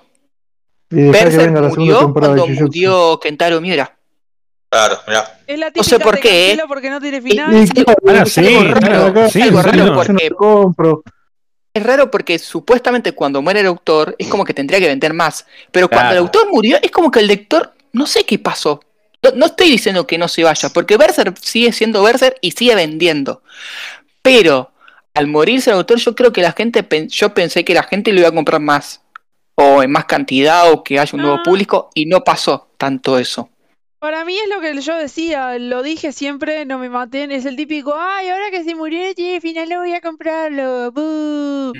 Y 0.91 0.97
dejar 0.97 1.29
que 1.29 1.37
Berser 1.37 1.53
la 1.53 1.69
murió 1.69 2.07
de 2.07 2.13
cuando 2.15 2.47
murió 2.47 3.21
Kentaro 3.21 3.61
Miura. 3.61 3.95
Claro, 4.71 4.97
mirá. 5.07 5.41
Es 5.47 5.59
la 5.59 5.71
No 5.75 5.83
sé 5.83 5.99
por 5.99 6.19
qué, 6.21 6.53
¿eh? 6.53 6.59
porque 6.67 6.89
no 6.91 7.01
tiene 7.01 7.19
Y- 7.19 7.21
final. 7.21 7.55
Y 7.63 7.69
claro, 7.69 7.95
Ah, 8.07 8.23
es 8.23 8.33
sí, 8.33 8.41
claro, 8.43 9.29
sí, 9.29 9.41
es 9.43 9.53
no. 9.53 9.63
yo 9.63 9.85
no 9.85 9.95
porque- 9.95 10.29
lo 10.31 10.37
compro. 10.37 11.03
Es 11.79 11.83
raro 11.85 12.11
porque 12.11 12.39
supuestamente 12.39 13.13
cuando 13.13 13.41
muere 13.43 13.61
el 13.61 13.67
autor 13.67 14.15
es 14.19 14.29
como 14.29 14.45
que 14.45 14.55
tendría 14.55 14.79
que 14.81 14.87
vender 14.87 15.15
más. 15.15 15.47
Pero 15.73 15.89
cuando 15.89 16.13
el 16.13 16.19
autor 16.19 16.49
murió 16.51 16.79
es 16.83 16.91
como 16.91 17.11
que 17.11 17.21
el 17.21 17.27
lector, 17.27 17.73
no 17.93 18.07
sé 18.07 18.25
qué 18.25 18.39
pasó. 18.39 18.81
No, 19.23 19.31
no 19.33 19.47
estoy 19.47 19.71
diciendo 19.71 20.07
que 20.07 20.17
no 20.19 20.29
se 20.29 20.45
vaya, 20.45 20.69
porque 20.69 20.97
Berser 20.97 21.35
sigue 21.41 21.73
siendo 21.73 22.03
Berser 22.03 22.37
y 22.41 22.53
sigue 22.53 22.75
vendiendo. 22.75 23.43
Pero 24.23 24.71
al 25.15 25.27
morirse 25.27 25.71
el 25.71 25.77
autor 25.77 25.99
yo 25.99 26.15
creo 26.15 26.33
que 26.33 26.43
la 26.43 26.53
gente, 26.53 26.83
pen- 26.83 27.09
yo 27.09 27.35
pensé 27.35 27.65
que 27.65 27.75
la 27.75 27.83
gente 27.83 28.13
lo 28.13 28.21
iba 28.21 28.29
a 28.29 28.33
comprar 28.35 28.61
más. 28.61 29.01
O 29.61 29.83
en 29.83 29.91
más 29.91 30.05
cantidad 30.05 30.71
o 30.71 30.85
que 30.85 31.01
haya 31.01 31.11
un 31.15 31.23
nuevo 31.23 31.39
Ah. 31.39 31.43
público 31.45 31.91
y 31.95 32.07
no 32.07 32.23
pasó 32.23 32.69
tanto 32.79 33.19
eso. 33.19 33.49
Para 34.01 34.25
mí 34.25 34.37
es 34.39 34.49
lo 34.49 34.61
que 34.61 34.81
yo 34.81 34.97
decía, 34.97 35.59
lo 35.59 35.83
dije 35.83 36.13
siempre, 36.13 36.65
no 36.65 36.79
me 36.79 36.89
maten, 36.89 37.33
es 37.33 37.45
el 37.47 37.57
típico, 37.57 37.95
ay, 37.97 38.29
ahora 38.29 38.51
que 38.51 38.63
se 38.63 38.75
murió 38.77 39.13
tiene 39.15 39.41
final, 39.41 39.69
no 39.69 39.81
voy 39.81 39.93
a 39.93 40.01
comprarlo. 40.01 40.93
¡Bú! 40.93 41.73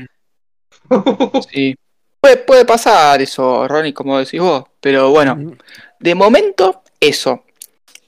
Sí. 1.53 1.77
Puede, 2.21 2.39
puede 2.39 2.65
pasar 2.65 3.21
eso, 3.23 3.69
Ronnie, 3.69 3.93
como 3.93 4.19
decís 4.19 4.41
vos. 4.41 4.65
Pero 4.81 5.11
bueno, 5.11 5.57
de 6.01 6.15
momento, 6.15 6.83
eso. 6.99 7.45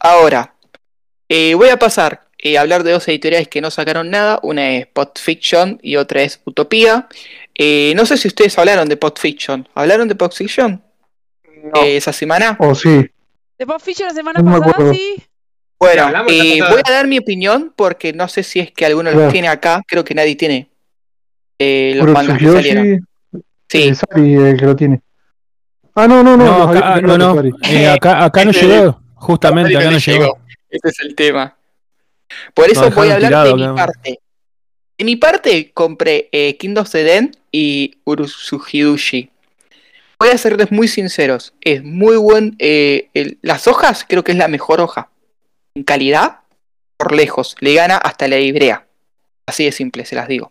Ahora, 0.00 0.54
eh, 1.28 1.54
voy 1.54 1.68
a 1.68 1.78
pasar 1.78 2.22
eh, 2.38 2.58
a 2.58 2.62
hablar 2.62 2.82
de 2.82 2.92
dos 2.92 3.06
editoriales 3.06 3.48
que 3.48 3.60
no 3.60 3.70
sacaron 3.70 4.10
nada. 4.10 4.40
Una 4.42 4.72
es 4.72 4.86
Pot 4.86 5.18
Fiction 5.18 5.78
y 5.82 5.96
otra 5.96 6.22
es 6.22 6.40
Utopía. 6.44 7.06
Eh, 7.54 7.92
no 7.94 8.06
sé 8.06 8.16
si 8.16 8.28
ustedes 8.28 8.58
hablaron 8.58 8.88
de 8.88 8.96
Pot 8.96 9.18
Fiction. 9.20 9.68
¿Hablaron 9.74 10.08
de 10.08 10.14
Pot 10.14 10.34
Fiction 10.34 10.82
No. 11.62 11.82
eh, 11.82 11.96
esa 11.98 12.12
semana? 12.12 12.56
O 12.58 12.74
sí. 12.74 13.09
De 13.60 13.66
Fiction 13.78 14.08
la 14.08 14.14
semana 14.14 14.40
No 14.40 14.58
pasada, 14.58 14.90
sí. 14.94 15.22
Bueno, 15.78 16.08
eh, 16.28 16.60
voy 16.70 16.80
a 16.82 16.90
dar 16.90 17.06
mi 17.06 17.18
opinión 17.18 17.74
porque 17.76 18.14
no 18.14 18.26
sé 18.26 18.42
si 18.42 18.58
es 18.58 18.72
que 18.72 18.86
alguno 18.86 19.10
los 19.10 19.18
Claro. 19.18 19.32
tiene 19.32 19.48
acá. 19.48 19.82
Creo 19.86 20.02
que 20.02 20.14
nadie 20.14 20.34
tiene 20.34 20.70
eh, 21.58 21.92
los 21.94 22.06
mangas 22.08 22.38
que 22.38 22.46
salieron. 22.50 23.06
Sí, 23.68 23.88
eh, 23.88 23.94
Sari 23.94 24.34
el 24.34 24.56
que 24.56 24.64
lo 24.64 24.74
tiene. 24.74 25.02
Ah, 25.94 26.08
no, 26.08 26.22
no, 26.22 26.38
no. 26.38 26.44
No, 26.46 26.58
los 26.72 26.76
acá, 26.76 27.00
no, 27.02 27.18
no. 27.18 27.34
Sari. 27.34 27.50
eh, 27.64 27.88
acá, 27.88 28.24
acá 28.24 28.44
no 28.46 28.50
Este- 28.50 28.66
llegó. 28.66 29.02
Justamente, 29.14 29.76
acá 29.76 29.84
no 29.84 29.90
le 29.90 29.98
llegó. 30.00 30.38
Ese 30.70 30.88
es 30.88 31.00
el 31.00 31.14
tema. 31.14 31.54
Por 32.54 32.70
eso 32.70 32.90
voy 32.90 33.10
a 33.10 33.16
hablar 33.16 33.46
de 33.46 33.52
mi 33.54 33.60
claro. 33.60 33.74
parte. 33.74 34.20
De 34.96 35.04
mi 35.04 35.16
parte, 35.16 35.70
compré 35.74 36.30
eh, 36.32 36.56
Kingdom 36.56 36.86
Seden 36.86 37.36
y 37.52 37.98
Urutsuhidushi. 38.04 39.30
Voy 40.20 40.28
a 40.28 40.38
serles 40.38 40.70
muy 40.70 40.86
sinceros. 40.86 41.54
Es 41.62 41.82
muy 41.82 42.16
buen. 42.16 42.54
eh, 42.58 43.08
el- 43.14 43.38
las 43.42 43.66
hojas, 43.66 44.04
creo 44.06 44.22
que 44.22 44.32
es 44.32 44.38
la 44.38 44.48
mejor 44.48 44.80
hoja. 44.80 45.08
En 45.74 45.82
calidad, 45.82 46.40
por 46.98 47.12
lejos. 47.14 47.56
Le 47.60 47.72
gana 47.74 47.96
hasta 47.96 48.28
la 48.28 48.38
Ibrea. 48.38 48.86
Así 49.46 49.64
de 49.64 49.72
simple, 49.72 50.04
se 50.04 50.14
las 50.16 50.28
digo. 50.28 50.50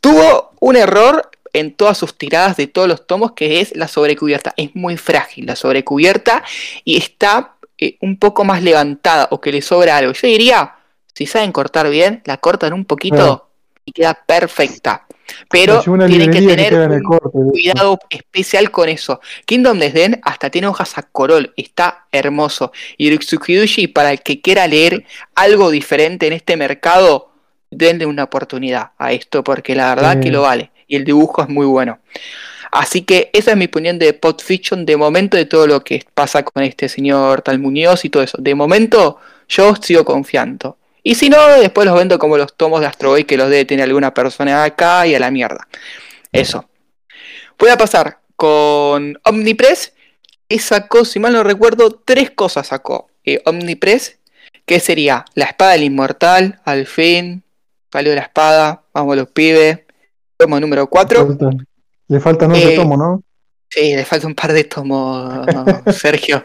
Tuvo 0.00 0.52
un 0.60 0.76
error 0.76 1.30
en 1.52 1.74
todas 1.74 1.98
sus 1.98 2.16
tiradas 2.16 2.56
de 2.56 2.68
todos 2.68 2.88
los 2.88 3.06
tomos, 3.06 3.32
que 3.32 3.60
es 3.60 3.76
la 3.76 3.86
sobrecubierta. 3.86 4.54
Es 4.56 4.74
muy 4.74 4.96
frágil 4.96 5.46
la 5.46 5.56
sobrecubierta 5.56 6.42
y 6.84 6.96
está 6.96 7.56
eh, 7.76 7.96
un 8.00 8.18
poco 8.18 8.44
más 8.44 8.62
levantada 8.62 9.28
o 9.30 9.40
que 9.40 9.52
le 9.52 9.60
sobra 9.62 9.96
algo. 9.98 10.12
Yo 10.12 10.26
diría, 10.28 10.76
si 11.14 11.26
saben 11.26 11.52
cortar 11.52 11.88
bien, 11.90 12.22
la 12.24 12.36
cortan 12.38 12.72
un 12.72 12.84
poquito 12.84 13.16
Claro. 13.16 13.48
y 13.84 13.92
queda 13.92 14.14
perfecta. 14.14 15.06
Pero 15.48 15.80
tienen 15.82 16.30
que 16.30 16.42
tener 16.42 16.74
un 16.74 17.02
corte. 17.02 17.38
cuidado 17.50 17.98
especial 18.10 18.70
con 18.70 18.88
eso. 18.88 19.20
Kingdom 19.44 19.78
Desden 19.78 20.20
hasta 20.24 20.50
tiene 20.50 20.66
hojas 20.66 20.96
a 20.98 21.02
corol, 21.02 21.52
está 21.56 22.06
hermoso. 22.12 22.72
Y 22.96 23.08
Urutsukidushi, 23.08 23.88
para 23.88 24.12
el 24.12 24.20
que 24.20 24.40
quiera 24.40 24.66
leer 24.66 25.04
algo 25.34 25.70
diferente 25.70 26.26
en 26.26 26.32
este 26.32 26.56
mercado, 26.56 27.30
denle 27.70 28.06
una 28.06 28.24
oportunidad 28.24 28.90
a 28.98 29.12
esto, 29.12 29.44
porque 29.44 29.74
la 29.74 29.94
verdad 29.94 30.20
que 30.20 30.30
lo 30.30 30.42
vale. 30.42 30.70
Y 30.86 30.96
el 30.96 31.04
dibujo 31.04 31.42
es 31.42 31.48
muy 31.48 31.66
bueno. 31.66 32.00
Así 32.72 33.02
que 33.02 33.30
esa 33.32 33.52
es 33.52 33.56
mi 33.56 33.64
opinión 33.64 33.98
de 33.98 34.12
Pot 34.12 34.42
Fiction 34.42 34.86
de 34.86 34.96
momento 34.96 35.36
de 35.36 35.44
todo 35.44 35.66
lo 35.66 35.82
que 35.82 36.04
pasa 36.14 36.44
con 36.44 36.62
este 36.62 36.88
señor 36.88 37.42
Tal 37.42 37.58
Muñoz 37.58 38.04
y 38.04 38.10
todo 38.10 38.22
eso. 38.22 38.38
De 38.40 38.54
momento 38.54 39.18
yo 39.48 39.74
sigo 39.76 40.04
confiando. 40.04 40.76
Y 41.10 41.14
si 41.16 41.28
no, 41.28 41.44
después 41.58 41.86
los 41.86 41.96
vendo 41.96 42.20
como 42.20 42.36
los 42.38 42.56
tomos 42.56 42.80
de 42.80 42.86
Astro 42.86 43.08
Boy 43.10 43.24
que 43.24 43.36
los 43.36 43.50
debe 43.50 43.64
tener 43.64 43.84
alguna 43.84 44.14
persona 44.14 44.62
acá 44.62 45.06
y 45.08 45.14
a 45.16 45.18
la 45.18 45.32
mierda. 45.32 45.66
Eso. 46.30 46.68
Voy 47.58 47.68
a 47.70 47.76
pasar 47.76 48.18
con 48.36 49.18
Omnipress. 49.24 49.92
Que 50.48 50.60
sacó, 50.60 51.04
si 51.04 51.18
mal 51.18 51.32
no 51.32 51.42
recuerdo, 51.42 51.90
tres 52.04 52.30
cosas 52.30 52.68
sacó 52.68 53.08
eh, 53.24 53.42
Omnipress. 53.44 54.18
Que 54.64 54.78
sería 54.78 55.24
la 55.34 55.46
espada 55.46 55.72
del 55.72 55.82
inmortal, 55.82 56.60
al 56.64 56.86
fin. 56.86 57.42
Salió 57.92 58.14
la 58.14 58.20
espada, 58.22 58.82
vamos 58.94 59.16
los 59.16 59.28
pibes. 59.30 59.80
Tomo 60.36 60.60
número 60.60 60.86
4. 60.88 61.26
Faltan- 61.26 61.66
Le 62.06 62.20
faltan 62.20 62.50
11 62.52 62.72
Eh, 62.72 62.76
tomos, 62.76 62.98
¿no? 62.98 63.22
Sí, 63.68 63.96
le 63.96 64.04
falta 64.04 64.28
un 64.28 64.34
par 64.36 64.52
de 64.52 64.62
tomos, 64.62 65.44
Sergio. 65.96 66.44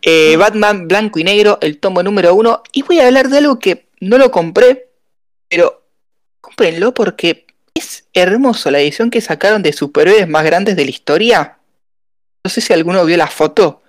Eh, 0.00 0.36
Batman 0.38 0.88
blanco 0.88 1.18
y 1.18 1.24
negro, 1.24 1.58
el 1.60 1.78
tomo 1.78 2.02
número 2.02 2.34
uno. 2.34 2.62
Y 2.72 2.80
voy 2.82 2.98
a 3.00 3.06
hablar 3.06 3.28
de 3.28 3.36
algo 3.38 3.58
que 3.58 3.89
no 4.00 4.18
lo 4.18 4.30
compré, 4.30 4.90
pero 5.48 5.84
cómprenlo 6.40 6.92
porque 6.94 7.46
es 7.74 8.04
hermoso 8.12 8.70
la 8.70 8.80
edición 8.80 9.10
que 9.10 9.20
sacaron 9.20 9.62
de 9.62 9.72
superhéroes 9.72 10.28
más 10.28 10.44
grandes 10.44 10.76
de 10.76 10.84
la 10.84 10.90
historia. 10.90 11.58
No 12.42 12.50
sé 12.50 12.60
si 12.60 12.72
alguno 12.72 13.04
vio 13.04 13.16
la 13.16 13.26
foto, 13.26 13.82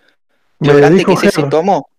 lo 0.60 0.74
Me 0.74 0.80
grande 0.80 1.06
que 1.06 1.14
es 1.14 1.24
ese 1.24 1.44
tomo. 1.44 1.90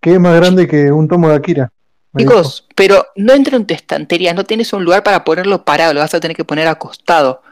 que 0.00 0.14
es 0.14 0.20
más 0.20 0.36
grande 0.36 0.66
que 0.66 0.92
un 0.92 1.08
tomo 1.08 1.28
de 1.28 1.36
Akira. 1.36 1.72
Me 2.12 2.24
dijo. 2.24 2.32
Chicos, 2.32 2.68
pero 2.74 3.06
no 3.16 3.32
entra 3.32 3.56
en 3.56 3.66
tu 3.66 3.72
estantería, 3.72 4.34
no 4.34 4.44
tienes 4.44 4.72
un 4.72 4.84
lugar 4.84 5.02
para 5.02 5.24
ponerlo 5.24 5.64
parado, 5.64 5.94
lo 5.94 6.00
vas 6.00 6.14
a 6.14 6.20
tener 6.20 6.36
que 6.36 6.44
poner 6.44 6.66
acostado. 6.66 7.42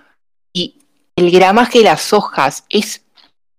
Y 0.53 0.79
el 1.15 1.31
gramaje 1.31 1.79
de 1.79 1.85
las 1.85 2.13
hojas 2.13 2.65
es 2.69 3.03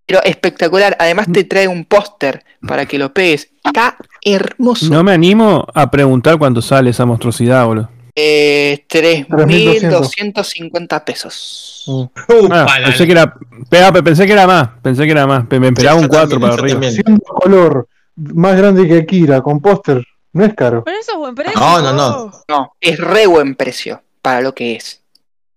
pero 0.10 0.24
espectacular. 0.24 0.98
Además 1.00 1.28
te 1.32 1.44
trae 1.44 1.68
un 1.68 1.86
póster 1.86 2.44
para 2.68 2.88
que 2.88 2.98
lo 2.98 3.14
pegues. 3.14 3.52
Está 3.64 3.96
hermoso. 4.22 4.86
No 4.90 5.04
me 5.04 5.12
animo 5.14 5.66
a 5.74 5.90
preguntar 5.90 6.38
cuánto 6.38 6.62
sale 6.62 6.90
esa 6.92 7.06
monstruosidad, 7.06 7.66
boludo. 7.66 7.90
Eh, 8.16 8.86
3.200. 8.90 10.12
3.250 10.34 11.04
pesos. 11.06 11.84
Mm. 11.88 12.52
Ah, 12.52 12.68
pensé 12.86 13.06
que 13.06 13.12
era. 13.14 13.34
Pega, 13.70 13.92
pensé 13.94 14.26
que 14.26 14.34
era 14.34 14.46
más. 14.46 14.70
Pensé 14.82 15.06
que 15.06 15.12
era 15.12 15.26
más. 15.26 15.46
Me 15.50 15.68
esperaba 15.68 16.00
Sí, 16.00 16.06
un 16.06 16.12
yo 16.12 16.18
4 16.18 16.30
también, 16.40 16.52
para 16.52 16.62
arriba. 16.62 16.92
Siendo 16.92 17.24
color 17.24 17.88
más 18.16 18.58
grande 18.58 18.88
que 18.88 18.98
Akira, 18.98 19.42
con 19.42 19.62
póster, 19.62 20.04
No 20.34 20.44
es 20.44 20.54
caro. 20.54 20.84
Pero 20.84 20.98
eso 21.00 21.14
es 21.14 21.18
buen 21.18 21.36
precio. 21.36 21.60
No, 21.60 21.82
no, 21.82 21.94
no. 21.94 22.32
No, 22.48 22.74
es 22.82 23.00
re 23.00 23.26
buen 23.28 23.56
precio 23.56 24.02
para 24.22 24.42
lo 24.42 24.54
que 24.54 24.76
es. 24.76 25.02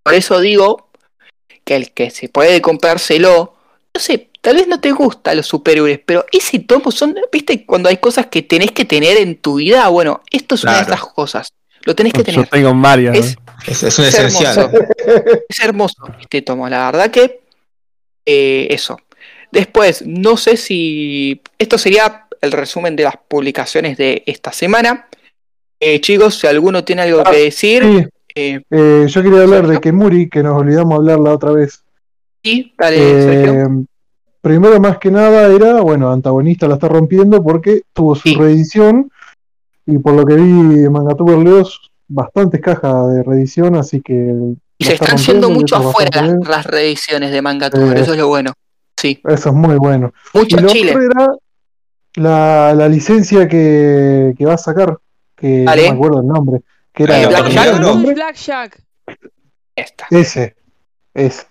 Por 0.03 0.15
eso 0.15 0.41
digo 0.41 0.89
que 1.65 1.77
el 1.77 1.93
que 1.93 2.11
se 2.11 2.29
puede 2.29 2.61
comprárselo, 2.61 3.55
no 3.95 4.01
sé, 4.01 4.31
tal 4.43 4.57
vez 4.57 4.69
no 4.69 4.79
te 4.81 4.93
gustan 4.93 5.39
los 5.39 5.47
superhéroes, 5.47 6.01
pero 6.05 6.27
ese 6.31 6.59
tomo 6.59 6.91
son, 6.91 7.17
viste, 7.33 7.65
cuando 7.65 7.89
hay 7.89 7.97
cosas 7.97 8.27
que 8.27 8.43
tenés 8.43 8.73
que 8.73 8.85
tener 8.85 9.17
en 9.17 9.37
tu 9.37 9.55
vida, 9.55 9.89
bueno, 9.89 10.21
esto 10.31 10.57
es 10.57 10.65
una 10.65 10.77
de 10.77 10.83
esas 10.83 11.01
cosas. 11.07 11.49
Lo 11.85 11.95
tenés 11.97 12.13
que 12.13 12.19
Yo 12.21 12.25
tener. 12.25 12.49
tengo 12.49 12.75
varias. 12.75 13.17
Es, 13.17 13.37
Es, 13.67 13.83
es 13.85 13.99
un 13.99 14.05
es 14.05 14.15
esencial. 14.15 14.59
hermoso. 14.59 14.85
Es 15.49 15.61
hermoso 15.61 16.05
este 16.21 16.43
tomo, 16.43 16.69
la 16.69 16.85
verdad 16.91 17.11
que 17.11 17.41
eh, 18.27 18.69
eso. 18.71 18.99
Después, 19.51 20.05
no 20.07 20.37
sé 20.37 20.57
si 20.57 21.41
esto 21.59 21.79
sería 21.79 22.27
el 22.41 22.53
resumen 22.53 22.95
de 22.97 23.05
las 23.05 23.15
publicaciones 23.29 23.97
de 23.97 24.23
esta 24.27 24.53
semana. 24.53 25.09
Eh, 25.81 26.01
chicos, 26.01 26.37
si 26.39 26.47
alguno 26.47 26.85
tiene 26.85 27.03
algo 27.03 27.25
que 27.25 27.37
decir, 27.37 27.83
Sí, 27.83 28.07
eh, 28.37 28.61
eh, 28.71 29.07
yo 29.09 29.23
quería 29.23 29.43
hablar 29.43 29.67
de. 29.67 29.81
Kemuri, 29.81 30.29
que 30.31 30.43
nos 30.43 30.57
olvidamos 30.61 30.95
hablar 30.95 31.19
la 31.19 31.33
otra 31.35 31.51
vez. 31.51 31.83
sí, 32.45 32.73
dale, 32.79 32.97
Eh, 32.97 33.23
Sergio. 33.23 33.85
Primero, 34.43 34.79
más 34.81 34.99
que 34.99 35.11
nada, 35.11 35.47
era, 35.47 35.81
bueno, 35.81 36.13
antagonista 36.13 36.69
la 36.69 36.75
está 36.75 36.89
rompiendo 36.89 37.43
porque 37.43 37.83
tuvo 37.95 38.15
su 38.15 38.29
Sí. 38.29 38.35
reedición 38.35 39.11
y 39.87 39.97
por 39.99 40.13
lo 40.13 40.27
que 40.27 40.35
vi 40.35 40.43
Mangatuber 40.91 41.39
Leos, 41.39 41.91
bastantes 42.09 42.61
cajas 42.61 43.09
de 43.15 43.23
reedición, 43.23 43.75
así 43.77 44.03
que. 44.03 44.35
Y 44.77 44.85
se 44.85 44.95
está 44.95 45.07
están 45.15 45.19
yendo 45.35 45.49
mucho 45.49 45.77
afuera 45.77 46.23
las, 46.27 46.49
las 46.49 46.67
reediciones 46.67 47.31
de 47.31 47.41
Manga 47.41 47.71
Tour, 47.71 47.97
Eh. 47.97 48.01
eso 48.01 48.13
es 48.13 48.19
lo 48.19 48.29
bueno. 48.29 48.53
Sí. 48.97 49.21
Eso 49.25 49.49
es 49.49 49.55
muy 49.55 49.77
bueno. 49.77 50.13
mucho 50.35 50.57
y 50.59 50.61
lo 50.61 50.69
Chile. 50.69 50.91
otro 50.91 51.03
era 51.03 51.29
la, 52.17 52.75
la 52.75 52.89
licencia 52.89 53.49
que, 53.49 54.35
que 54.37 54.45
va 54.45 54.55
a 54.55 54.59
sacar, 54.59 54.99
que 55.37 55.65
Dale. 55.65 55.83
no 55.89 55.89
me 55.93 55.97
acuerdo 55.97 56.21
el 56.21 56.27
nombre, 56.27 56.61
que 56.93 57.05
era 57.05 57.27
Black 57.29 57.49
Jack. 57.49 58.15
Blackjack. 58.15 58.83
Esta. 59.75 60.07
Ese, 60.11 60.55
ese. 61.15 61.45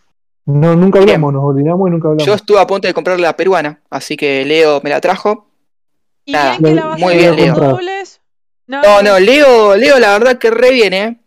No, 0.46 0.76
nunca 0.76 1.00
Bien. 1.00 1.10
hablamos, 1.12 1.34
nos 1.34 1.44
olvidamos 1.44 1.88
y 1.88 1.92
nunca 1.92 2.08
hablamos. 2.10 2.26
Yo 2.26 2.34
estuve 2.34 2.60
a 2.60 2.68
punto 2.68 2.88
de 2.88 2.94
comprarle 2.94 3.22
la 3.24 3.36
peruana, 3.36 3.82
así 3.90 4.18
que 4.18 4.44
Leo 4.46 4.82
me 4.84 4.90
la 4.90 5.00
trajo. 5.00 5.48
¿Y 6.26 6.32
Nada, 6.34 6.58
bien 6.58 6.76
que 6.76 6.82
la 6.82 6.86
vas 6.88 7.00
muy 7.00 7.14
a 7.14 7.18
bien, 7.18 7.36
Leo. 7.36 7.56
dobles? 7.56 8.22
No, 8.68 8.82
No, 8.82 9.02
no, 9.02 9.20
Leo, 9.20 9.76
Leo 9.76 10.00
la 10.00 10.14
verdad 10.18 10.38
que 10.38 10.50
re 10.50 10.72
bien, 10.72 10.94
¿eh? 10.94 11.18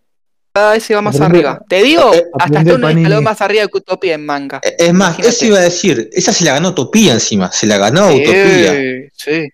Cada 0.53 0.73
vez 0.73 0.85
se 0.85 0.95
va 0.95 1.03
más 1.03 1.17
Aprende- 1.17 1.25
arriba. 1.39 1.61
Te 1.69 1.83
digo, 1.83 2.15
eh, 2.15 2.25
hasta 2.39 2.61
está 2.61 2.75
un 2.75 2.85
escalón 2.85 3.25
más 3.25 3.41
arriba 3.41 3.67
que 3.67 3.79
Utopia 3.79 4.15
en 4.15 4.25
manga. 4.25 4.61
Eh, 4.63 4.77
Es 4.79 4.93
más, 4.95 5.09
Imagínate. 5.19 5.29
eso 5.29 5.45
iba 5.47 5.59
a 5.59 5.63
decir. 5.63 6.09
Esa 6.13 6.33
se 6.33 6.45
la 6.45 6.53
ganó 6.53 6.69
Utopía 6.69 7.13
encima. 7.13 7.51
Se 7.51 7.67
la 7.67 7.77
ganó 7.79 8.07
Utopía. 8.09 8.73
Sí, 8.73 9.09
sí. 9.13 9.49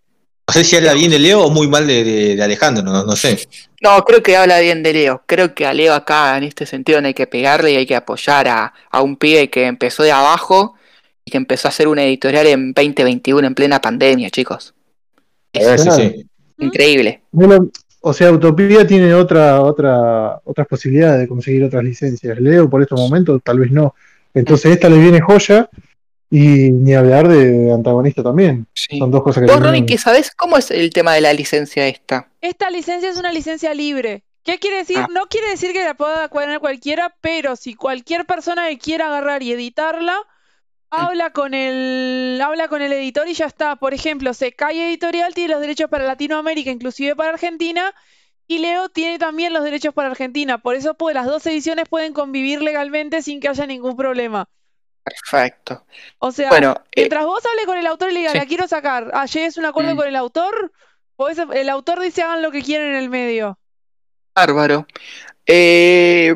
No 0.56 0.62
sé 0.62 0.64
si 0.64 0.76
habla 0.76 0.94
bien 0.94 1.10
de 1.10 1.18
Leo 1.18 1.42
o 1.44 1.50
muy 1.50 1.68
mal 1.68 1.86
de, 1.86 2.02
de- 2.04 2.36
de 2.36 2.42
Alejandro, 2.42 2.82
no, 2.82 3.04
no 3.04 3.16
sé. 3.16 3.38
No, 3.80 4.02
creo 4.04 4.22
que 4.22 4.36
habla 4.36 4.58
bien 4.60 4.82
de 4.82 4.92
Leo. 4.92 5.22
Creo 5.26 5.54
que 5.54 5.64
a 5.66 5.72
Leo 5.72 5.94
acá, 5.94 6.36
en 6.36 6.44
este 6.44 6.66
sentido, 6.66 7.00
no 7.00 7.06
hay 7.06 7.14
que 7.14 7.26
pegarle 7.26 7.72
y 7.72 7.76
hay 7.76 7.86
que 7.86 7.96
apoyar 7.96 8.48
a, 8.48 8.72
a 8.90 9.02
un 9.02 9.16
pibe 9.16 9.48
que 9.48 9.66
empezó 9.66 10.02
de 10.02 10.12
abajo 10.12 10.74
y 11.24 11.30
que 11.30 11.36
empezó 11.36 11.68
a 11.68 11.70
hacer 11.70 11.88
una 11.88 12.04
editorial 12.04 12.46
en 12.48 12.72
2021 12.72 13.46
en 13.46 13.54
plena 13.54 13.80
pandemia, 13.80 14.28
chicos. 14.30 14.74
Sí, 15.54 15.60
sí. 15.96 16.26
Increíble. 16.58 17.22
No 17.32 17.46
lo- 17.46 17.70
o 18.02 18.12
sea, 18.12 18.32
Utopía 18.32 18.86
tiene 18.86 19.12
otra, 19.14 19.60
otra, 19.60 20.40
otras 20.44 20.66
posibilidades 20.66 21.20
de 21.20 21.28
conseguir 21.28 21.64
otras 21.64 21.84
licencias. 21.84 22.38
Leo 22.40 22.68
por 22.68 22.80
estos 22.82 22.98
momentos 22.98 23.40
tal 23.44 23.58
vez 23.60 23.70
no. 23.70 23.94
Entonces 24.32 24.72
esta 24.72 24.88
le 24.88 24.98
viene 24.98 25.20
joya 25.20 25.68
y 26.30 26.70
ni 26.70 26.94
hablar 26.94 27.28
de 27.28 27.72
antagonista 27.72 28.22
también. 28.22 28.66
Sí. 28.72 28.98
Son 28.98 29.10
dos 29.10 29.22
cosas 29.22 29.44
que 29.44 29.50
Vos, 29.52 29.60
vienen- 29.60 29.86
¿qué 29.86 29.98
sabés 29.98 30.30
cómo 30.30 30.56
es 30.56 30.70
el 30.70 30.90
tema 30.90 31.14
de 31.14 31.20
la 31.20 31.32
licencia 31.32 31.86
esta? 31.88 32.28
Esta 32.40 32.70
licencia 32.70 33.10
es 33.10 33.16
una 33.16 33.32
licencia 33.32 33.74
libre. 33.74 34.22
¿Qué 34.44 34.58
quiere 34.58 34.78
decir? 34.78 34.98
Ah. 34.98 35.08
No 35.12 35.26
quiere 35.26 35.50
decir 35.50 35.72
que 35.72 35.84
la 35.84 35.94
pueda 35.94 36.28
poner 36.28 36.60
cualquiera, 36.60 37.14
pero 37.20 37.56
si 37.56 37.74
cualquier 37.74 38.24
persona 38.26 38.68
que 38.68 38.78
quiera 38.78 39.08
agarrar 39.08 39.42
y 39.42 39.52
editarla, 39.52 40.16
habla 40.88 41.30
con 41.30 41.52
el, 41.52 42.40
habla 42.42 42.68
con 42.68 42.80
el 42.80 42.92
editor 42.92 43.28
y 43.28 43.34
ya 43.34 43.46
está. 43.46 43.76
Por 43.76 43.92
ejemplo, 43.92 44.32
Sekai 44.32 44.78
Editorial 44.80 45.34
tiene 45.34 45.52
los 45.52 45.60
derechos 45.60 45.90
para 45.90 46.04
Latinoamérica, 46.06 46.70
inclusive 46.70 47.14
para 47.16 47.30
Argentina, 47.30 47.92
y 48.46 48.58
Leo 48.58 48.88
tiene 48.88 49.18
también 49.18 49.52
los 49.52 49.62
derechos 49.62 49.92
para 49.94 50.08
Argentina. 50.10 50.58
Por 50.58 50.74
eso 50.74 50.94
pues, 50.94 51.14
las 51.14 51.26
dos 51.26 51.44
ediciones 51.46 51.88
pueden 51.88 52.12
convivir 52.12 52.62
legalmente 52.62 53.22
sin 53.22 53.40
que 53.40 53.48
haya 53.48 53.66
ningún 53.66 53.96
problema. 53.96 54.48
Perfecto. 55.02 55.84
O 56.18 56.30
sea, 56.30 56.48
Bueno, 56.50 56.74
eh, 56.92 57.02
mientras 57.02 57.24
vos 57.24 57.42
hables 57.46 57.66
con 57.66 57.78
el 57.78 57.86
autor 57.86 58.10
y 58.10 58.14
le 58.14 58.18
digas, 58.20 58.32
sí. 58.32 58.38
la 58.38 58.46
quiero 58.46 58.68
sacar, 58.68 59.10
ah, 59.14 59.26
llegues 59.26 59.56
a 59.56 59.60
un 59.60 59.66
acuerdo 59.66 59.94
Mm. 59.94 59.96
con 59.96 60.06
el 60.08 60.16
autor, 60.16 60.72
pues 61.16 61.38
el 61.38 61.68
autor 61.68 62.00
dice 62.00 62.22
hagan 62.22 62.42
lo 62.42 62.50
que 62.50 62.62
quieran 62.62 62.88
en 62.88 62.94
el 62.96 63.08
medio. 63.10 63.58
bárbaro. 64.34 64.86
Eh, 65.46 66.34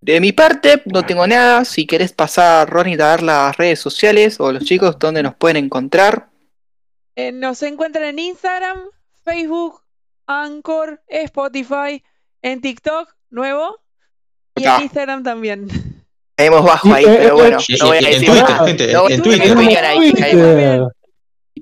de 0.00 0.20
mi 0.20 0.32
parte, 0.32 0.82
no 0.86 1.06
tengo 1.06 1.26
nada. 1.26 1.64
Si 1.64 1.86
querés 1.86 2.12
pasar, 2.12 2.68
Ronnie, 2.68 2.94
a 2.94 2.98
dar 2.98 3.22
las 3.22 3.56
redes 3.56 3.80
sociales 3.80 4.38
o 4.40 4.52
los 4.52 4.64
chicos 4.64 4.98
donde 4.98 5.22
nos 5.22 5.34
pueden 5.34 5.56
encontrar. 5.56 6.28
Eh, 7.16 7.32
nos 7.32 7.62
encuentran 7.62 8.04
en 8.04 8.18
Instagram, 8.18 8.78
Facebook, 9.24 9.80
Anchor, 10.26 11.00
Spotify, 11.06 12.02
en 12.42 12.60
TikTok, 12.60 13.14
nuevo, 13.30 13.78
y 14.56 14.66
Ah. 14.66 14.76
en 14.78 14.82
Instagram 14.82 15.22
también. 15.22 15.68
Tenemos 16.36 16.64
bajo 16.64 16.92
ahí, 16.92 17.04
eh, 17.04 17.14
pero 17.18 17.28
eh, 17.28 17.32
bueno, 17.32 17.58
no 17.80 17.86
voy 17.86 17.96
a 17.96 18.00
y- 18.00 18.04
en 18.04 18.10
decir 18.10 18.28
Twitter, 18.28 18.48
nada. 18.50 18.66
gente, 18.66 18.92
No 18.92 19.02
en 19.02 19.08
decir 19.08 19.22
Twitter. 19.22 19.42
Tenemos 19.56 19.84
ahí, 19.84 20.12
Twitter. 20.12 20.80
va. 20.82 20.88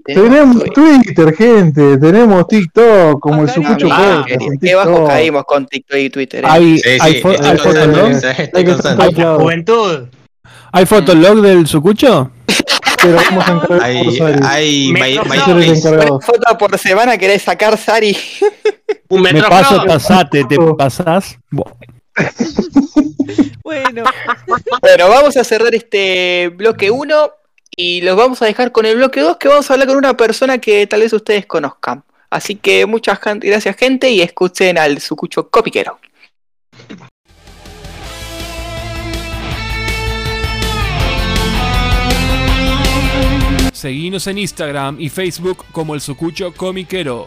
Tenemos 0.05 0.65
Twitter, 0.75 1.35
gente, 1.37 1.99
tenemos 1.99 2.49
TikTok, 2.49 3.21
como 3.21 3.43
el 3.43 3.51
Sucucho. 3.51 3.89
Ah, 3.91 4.25
Podcast. 4.27 4.45
qué 4.61 4.75
bajo 4.75 5.07
caímos 5.07 5.45
con 5.45 5.67
TikTok 5.67 5.99
y 5.99 6.11
Twitter. 6.11 6.45
eh. 6.45 6.49
Hay, 6.51 6.79
Sí, 6.79 6.89
hay. 7.01 7.23
Juventud. 9.39 10.07
hay 10.73 10.87
fotolog 10.87 11.41
del 11.43 11.67
Sucucho. 11.67 12.31
Pero 13.03 13.17
vamos 13.17 13.49
a 13.49 13.53
encargar 13.53 14.05
por 14.05 14.47
Hay. 14.47 14.91
Una 14.91 16.21
foto 16.21 16.59
por 16.59 16.79
semana 16.79 17.17
querés 17.19 17.43
sacar, 17.43 17.77
Sari. 17.77 18.17
Un 19.09 19.23
Me 19.23 19.35
paso, 19.43 19.85
pasate, 19.87 20.45
te 20.45 20.57
pasás. 20.79 21.37
Bueno, 23.63 24.05
Bueno, 24.81 25.09
vamos 25.09 25.37
a 25.37 25.45
cerrar 25.45 25.75
este 25.75 26.51
bloque 26.55 26.91
1 26.91 27.33
y 27.77 28.03
los 28.03 28.17
vamos 28.17 28.43
a 28.43 28.47
dejar 28.47 28.73
con 28.73 28.85
el 28.87 28.97
bloque 28.97 29.21
2 29.21 29.37
que 29.39 29.49
vamos 29.49 29.71
a 29.71 29.75
hablar 29.75 29.89
con 29.89 29.97
una 29.97 30.17
persona 30.17 30.59
que 30.59 30.87
tal 30.87 31.01
vez 31.01 31.13
ustedes 31.13 31.47
conozcan. 31.47 32.05
Así 32.29 32.57
que 32.57 32.87
muchas 32.87 33.19
gracias 33.23 33.77
gente 33.77 34.11
y 34.11 34.21
escuchen 34.21 34.79
al 34.79 35.01
Sucucho 35.01 35.49
Copiquero. 35.49 35.99
Seguinos 43.73 44.27
en 44.29 44.39
Instagram 44.39 45.01
y 45.01 45.09
Facebook 45.09 45.65
como 45.73 45.95
el 45.95 46.01
Sucucho 46.01 46.53
Comiquero. 46.53 47.27